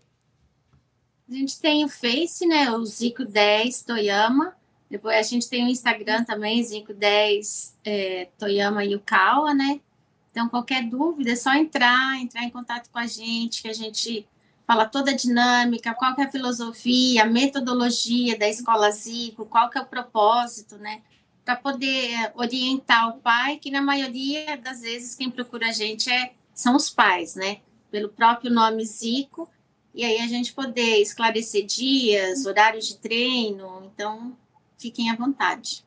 [1.29, 2.69] A gente tem o Face, né?
[2.71, 4.53] O Zico 10 Toyama.
[4.89, 9.79] Depois a gente tem o Instagram também, Zico 10 é, Toyama Yukawa, né?
[10.31, 14.27] Então, qualquer dúvida é só entrar, entrar em contato com a gente, que a gente
[14.67, 19.69] fala toda a dinâmica, qual que é a filosofia, a metodologia da escola Zico, qual
[19.69, 21.01] que é o propósito, né?
[21.45, 26.33] Para poder orientar o pai, que na maioria das vezes quem procura a gente é,
[26.53, 27.59] são os pais, né?
[27.89, 29.49] Pelo próprio nome Zico,
[29.95, 34.35] e aí a gente poder esclarecer dias, horários de treino, então
[34.77, 35.85] fiquem à vontade.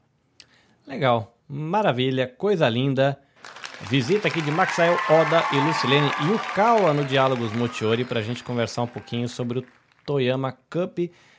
[0.86, 3.20] Legal, maravilha, coisa linda.
[3.88, 8.82] Visita aqui de Maxael, Oda e Lucilene Yukawa no Diálogos Mochiori para a gente conversar
[8.82, 9.64] um pouquinho sobre o
[10.04, 10.98] Toyama Cup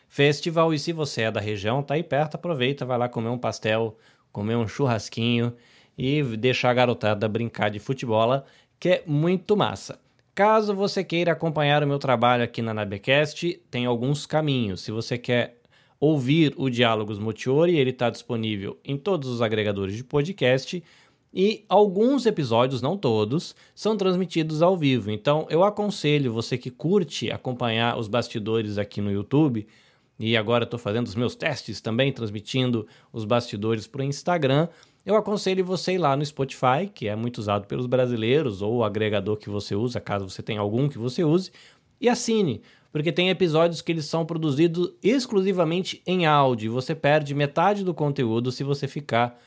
[0.10, 0.74] Festival.
[0.74, 3.96] E se você é da região, tá aí perto, aproveita, vai lá comer um pastel,
[4.32, 5.54] comer um churrasquinho
[5.98, 8.44] e deixar a garotada brincar de futebol,
[8.80, 10.00] que é muito massa.
[10.34, 14.82] Caso você queira acompanhar o meu trabalho aqui na Nabecast, tem alguns caminhos.
[14.82, 15.58] Se você quer
[16.00, 20.84] ouvir o Diálogos Mochiori, ele está disponível em todos os agregadores de podcast
[21.34, 25.12] e alguns episódios, não todos, são transmitidos ao vivo.
[25.12, 29.66] Então eu aconselho você que curte acompanhar os bastidores aqui no YouTube
[30.20, 34.68] e agora estou fazendo os meus testes também, transmitindo os bastidores para o Instagram,
[35.04, 38.84] eu aconselho você ir lá no Spotify, que é muito usado pelos brasileiros, ou o
[38.84, 41.52] agregador que você usa, caso você tenha algum que você use,
[42.00, 42.62] e assine,
[42.92, 46.72] porque tem episódios que eles são produzidos exclusivamente em áudio.
[46.74, 49.40] Você perde metade do conteúdo se você ficar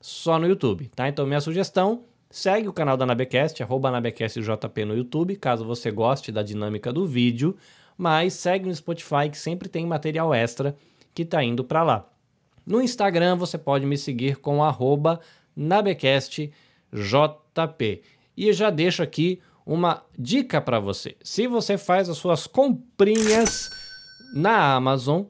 [0.00, 1.08] só no YouTube, tá?
[1.08, 6.32] Então minha sugestão, segue o canal da Nabecast, arroba NabecastJP no YouTube, caso você goste
[6.32, 7.56] da dinâmica do vídeo,
[7.96, 10.74] mas segue no Spotify que sempre tem material extra
[11.14, 12.08] que tá indo para lá.
[12.64, 15.20] No Instagram você pode me seguir com arroba
[15.54, 16.52] NabecastJP.
[18.36, 21.16] E já deixo aqui uma dica para você.
[21.22, 23.70] Se você faz as suas comprinhas
[24.32, 25.24] na Amazon,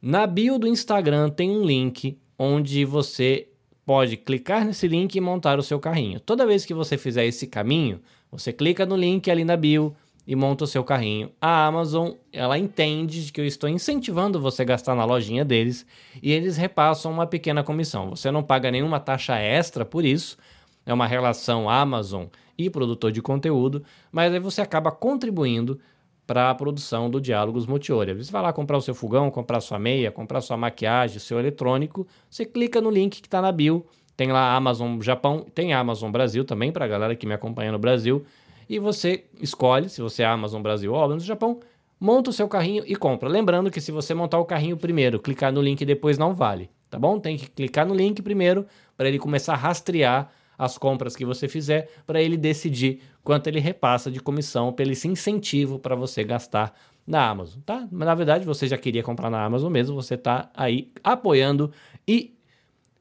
[0.00, 3.48] na bio do Instagram tem um link onde você
[3.86, 6.18] pode clicar nesse link e montar o seu carrinho.
[6.18, 9.94] Toda vez que você fizer esse caminho, você clica no link ali na bio
[10.26, 11.30] e monta o seu carrinho.
[11.40, 15.86] A Amazon, ela entende que eu estou incentivando você a gastar na lojinha deles
[16.20, 18.10] e eles repassam uma pequena comissão.
[18.10, 20.36] Você não paga nenhuma taxa extra por isso.
[20.84, 22.24] É uma relação Amazon
[22.58, 25.78] e produtor de conteúdo, mas aí você acaba contribuindo
[26.26, 28.14] para a produção do Diálogos Multiolha.
[28.14, 32.06] Você vai lá comprar o seu fogão, comprar sua meia, comprar sua maquiagem, seu eletrônico,
[32.28, 36.44] você clica no link que está na bio, tem lá Amazon Japão, tem Amazon Brasil
[36.44, 38.24] também para a galera que me acompanha no Brasil,
[38.68, 41.60] e você escolhe, se você é Amazon Brasil ou Amazon Japão,
[42.00, 43.28] monta o seu carrinho e compra.
[43.28, 46.98] Lembrando que se você montar o carrinho primeiro, clicar no link depois não vale, tá
[46.98, 47.20] bom?
[47.20, 48.66] Tem que clicar no link primeiro
[48.96, 53.60] para ele começar a rastrear as compras que você fizer para ele decidir quanto ele
[53.60, 56.74] repassa de comissão pelo esse incentivo para você gastar
[57.06, 57.86] na Amazon, tá?
[57.90, 61.70] Mas na verdade você já queria comprar na Amazon mesmo, você está aí apoiando
[62.06, 62.36] e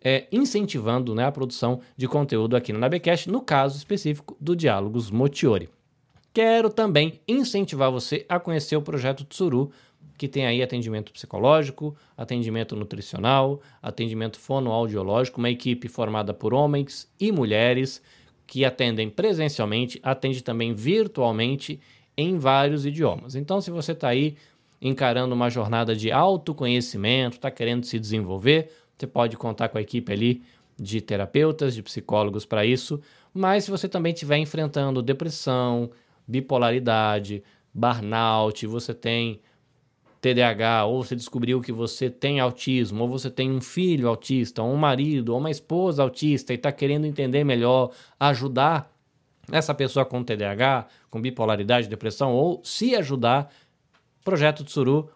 [0.03, 5.09] é, incentivando né, a produção de conteúdo aqui no Nabecast, no caso específico do Diálogos
[5.09, 5.67] Motiori.
[6.31, 9.71] Quero também incentivar você a conhecer o projeto Tsuru,
[10.17, 17.31] que tem aí atendimento psicológico, atendimento nutricional, atendimento fonoaudiológico, uma equipe formada por homens e
[17.31, 18.01] mulheres
[18.47, 21.79] que atendem presencialmente, atende também virtualmente
[22.15, 23.35] em vários idiomas.
[23.35, 24.37] Então, se você está aí
[24.81, 30.11] encarando uma jornada de autoconhecimento, está querendo se desenvolver, você pode contar com a equipe
[30.11, 30.43] ali
[30.77, 33.01] de terapeutas, de psicólogos para isso.
[33.33, 35.89] Mas se você também estiver enfrentando depressão,
[36.27, 37.43] bipolaridade,
[37.73, 39.41] burnout, você tem
[40.25, 44.73] TDAH, ou você descobriu que você tem autismo, ou você tem um filho autista, ou
[44.73, 48.91] um marido, ou uma esposa autista e está querendo entender melhor, ajudar
[49.51, 53.53] essa pessoa com TDAH, com bipolaridade, depressão, ou se ajudar,
[54.23, 55.07] Projeto Tsuru,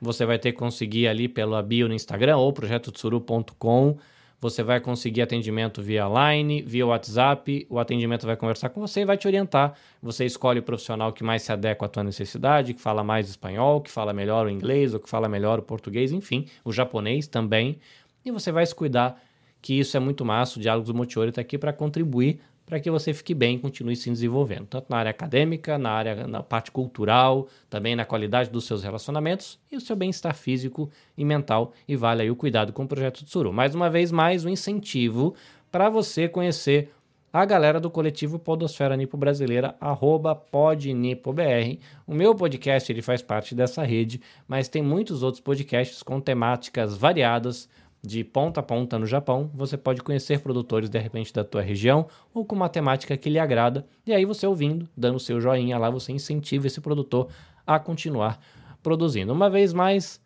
[0.00, 3.98] você vai ter que conseguir ali pela bio no Instagram ou projetotsuru.com
[4.44, 9.04] você vai conseguir atendimento via line, via WhatsApp, o atendimento vai conversar com você e
[9.06, 9.72] vai te orientar.
[10.02, 13.80] Você escolhe o profissional que mais se adequa à tua necessidade, que fala mais espanhol,
[13.80, 17.78] que fala melhor o inglês, ou que fala melhor o português, enfim, o japonês também.
[18.22, 19.18] E você vai se cuidar,
[19.62, 20.58] que isso é muito massa.
[20.58, 24.10] O Diálogos Multiori está aqui para contribuir para que você fique bem e continue se
[24.10, 28.82] desenvolvendo, tanto na área acadêmica, na área na parte cultural, também na qualidade dos seus
[28.82, 32.88] relacionamentos e o seu bem-estar físico e mental e vale aí o cuidado com o
[32.88, 33.52] projeto Tsuru.
[33.52, 35.34] Mais uma vez mais um incentivo
[35.70, 36.90] para você conhecer
[37.34, 41.80] a galera do coletivo Podosfera Nipo Brasileira, arroba podnipobr.
[42.06, 46.96] O meu podcast ele faz parte dessa rede, mas tem muitos outros podcasts com temáticas
[46.96, 47.68] variadas,
[48.04, 52.06] de ponta a ponta no Japão, você pode conhecer produtores de repente da tua região
[52.34, 55.88] ou com uma temática que lhe agrada, e aí você ouvindo, dando seu joinha lá,
[55.88, 57.28] você incentiva esse produtor
[57.66, 58.38] a continuar
[58.82, 59.32] produzindo.
[59.32, 60.20] Uma vez mais,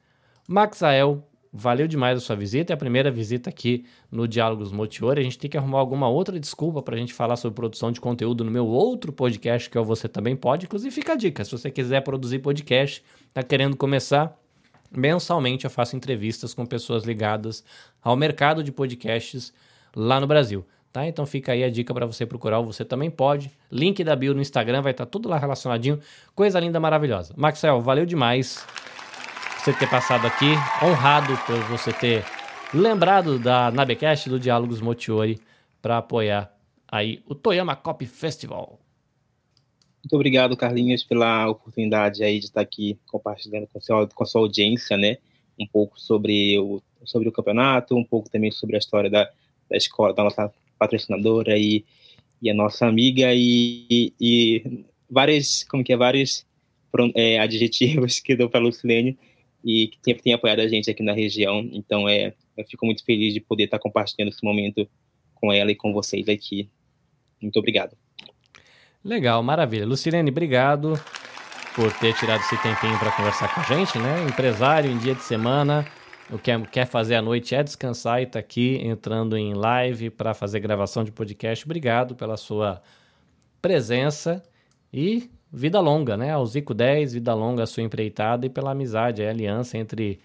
[0.48, 1.22] Maxael,
[1.52, 5.20] valeu demais a sua visita, é a primeira visita aqui no Diálogos Motiori.
[5.20, 8.00] A gente tem que arrumar alguma outra desculpa para a gente falar sobre produção de
[8.00, 10.66] conteúdo no meu outro podcast, que é o Você Também Pode.
[10.66, 14.36] Inclusive, fica a dica, se você quiser produzir podcast, tá querendo começar,
[14.90, 17.64] Mensalmente eu faço entrevistas com pessoas ligadas
[18.02, 19.52] ao mercado de podcasts
[19.94, 20.64] lá no Brasil.
[20.92, 21.06] Tá?
[21.06, 23.50] Então fica aí a dica para você procurar, você também pode.
[23.70, 26.00] Link da bio no Instagram vai estar tá tudo lá relacionadinho.
[26.34, 27.34] Coisa linda, maravilhosa.
[27.36, 28.66] Maxwell, valeu demais
[29.58, 30.52] você ter passado aqui.
[30.82, 32.24] Honrado por você ter
[32.72, 35.38] lembrado da Nabecast do Diálogos Motiori
[35.82, 36.50] para apoiar
[36.90, 38.80] aí o Toyama Cop Festival.
[40.08, 44.40] Muito obrigado, Carlinhos, pela oportunidade aí de estar aqui compartilhando com, seu, com a sua
[44.40, 45.18] audiência, né?
[45.60, 49.30] Um pouco sobre o, sobre o campeonato, um pouco também sobre a história da,
[49.68, 51.84] da escola, da nossa patrocinadora e,
[52.40, 56.46] e a nossa amiga e, e vários, como que é, vários
[57.14, 59.18] é, adjetivos que deu para a Lucilene
[59.62, 61.68] e que sempre tem apoiado a gente aqui na região.
[61.70, 64.88] Então, é, eu fico muito feliz de poder estar compartilhando esse momento
[65.34, 66.66] com ela e com vocês aqui.
[67.42, 68.07] Muito obrigado.
[69.08, 69.86] Legal, maravilha.
[69.86, 71.00] Lucilene, obrigado.
[71.74, 74.26] por ter tirado esse tempinho para conversar com a gente, né?
[74.28, 75.86] Empresário em dia de semana,
[76.30, 80.34] o que quer fazer à noite é descansar e tá aqui entrando em live para
[80.34, 81.64] fazer gravação de podcast.
[81.64, 82.82] Obrigado pela sua
[83.62, 84.42] presença
[84.92, 86.32] e vida longa, né?
[86.32, 90.20] Ao Zico 10, vida longa a sua empreitada e pela amizade, a aliança entre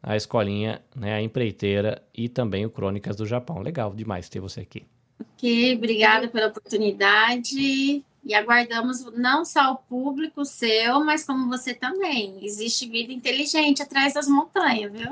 [0.00, 3.58] a escolinha, né, a empreiteira e também o Crônicas do Japão.
[3.60, 4.84] Legal demais ter você aqui.
[5.18, 8.04] Ok, obrigada pela oportunidade.
[8.24, 12.38] E aguardamos não só o público seu, mas como você também.
[12.42, 15.10] Existe vida inteligente atrás das montanhas, viu?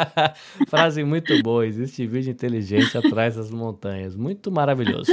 [0.68, 1.66] Frase muito boa.
[1.66, 4.14] Existe vida inteligente atrás das montanhas.
[4.14, 5.10] Muito maravilhoso.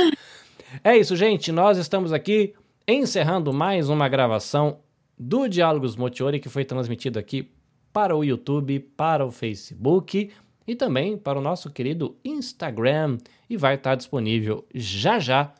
[0.84, 1.52] É isso, gente.
[1.52, 2.54] Nós estamos aqui
[2.88, 4.80] encerrando mais uma gravação
[5.18, 7.50] do Diálogos Motiori, que foi transmitido aqui
[7.94, 10.32] para o YouTube, para o Facebook
[10.68, 13.18] e também para o nosso querido Instagram
[13.50, 15.54] e vai estar disponível já já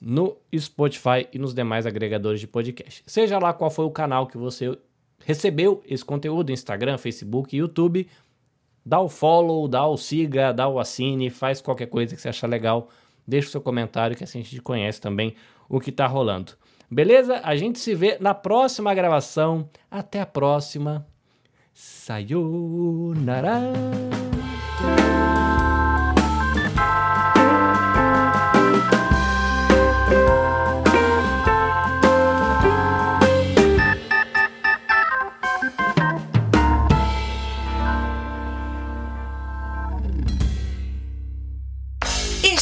[0.00, 3.02] no Spotify e nos demais agregadores de podcast.
[3.06, 4.76] Seja lá qual foi o canal que você
[5.24, 8.08] recebeu esse conteúdo, Instagram, Facebook, YouTube,
[8.84, 12.46] dá o follow, dá o siga, dá o assine, faz qualquer coisa que você achar
[12.46, 12.88] legal,
[13.26, 15.34] deixa o seu comentário que assim a gente conhece também
[15.68, 16.52] o que está rolando.
[16.90, 17.40] Beleza?
[17.44, 19.68] A gente se vê na próxima gravação.
[19.88, 21.06] Até a próxima.
[21.72, 23.72] Sayonara.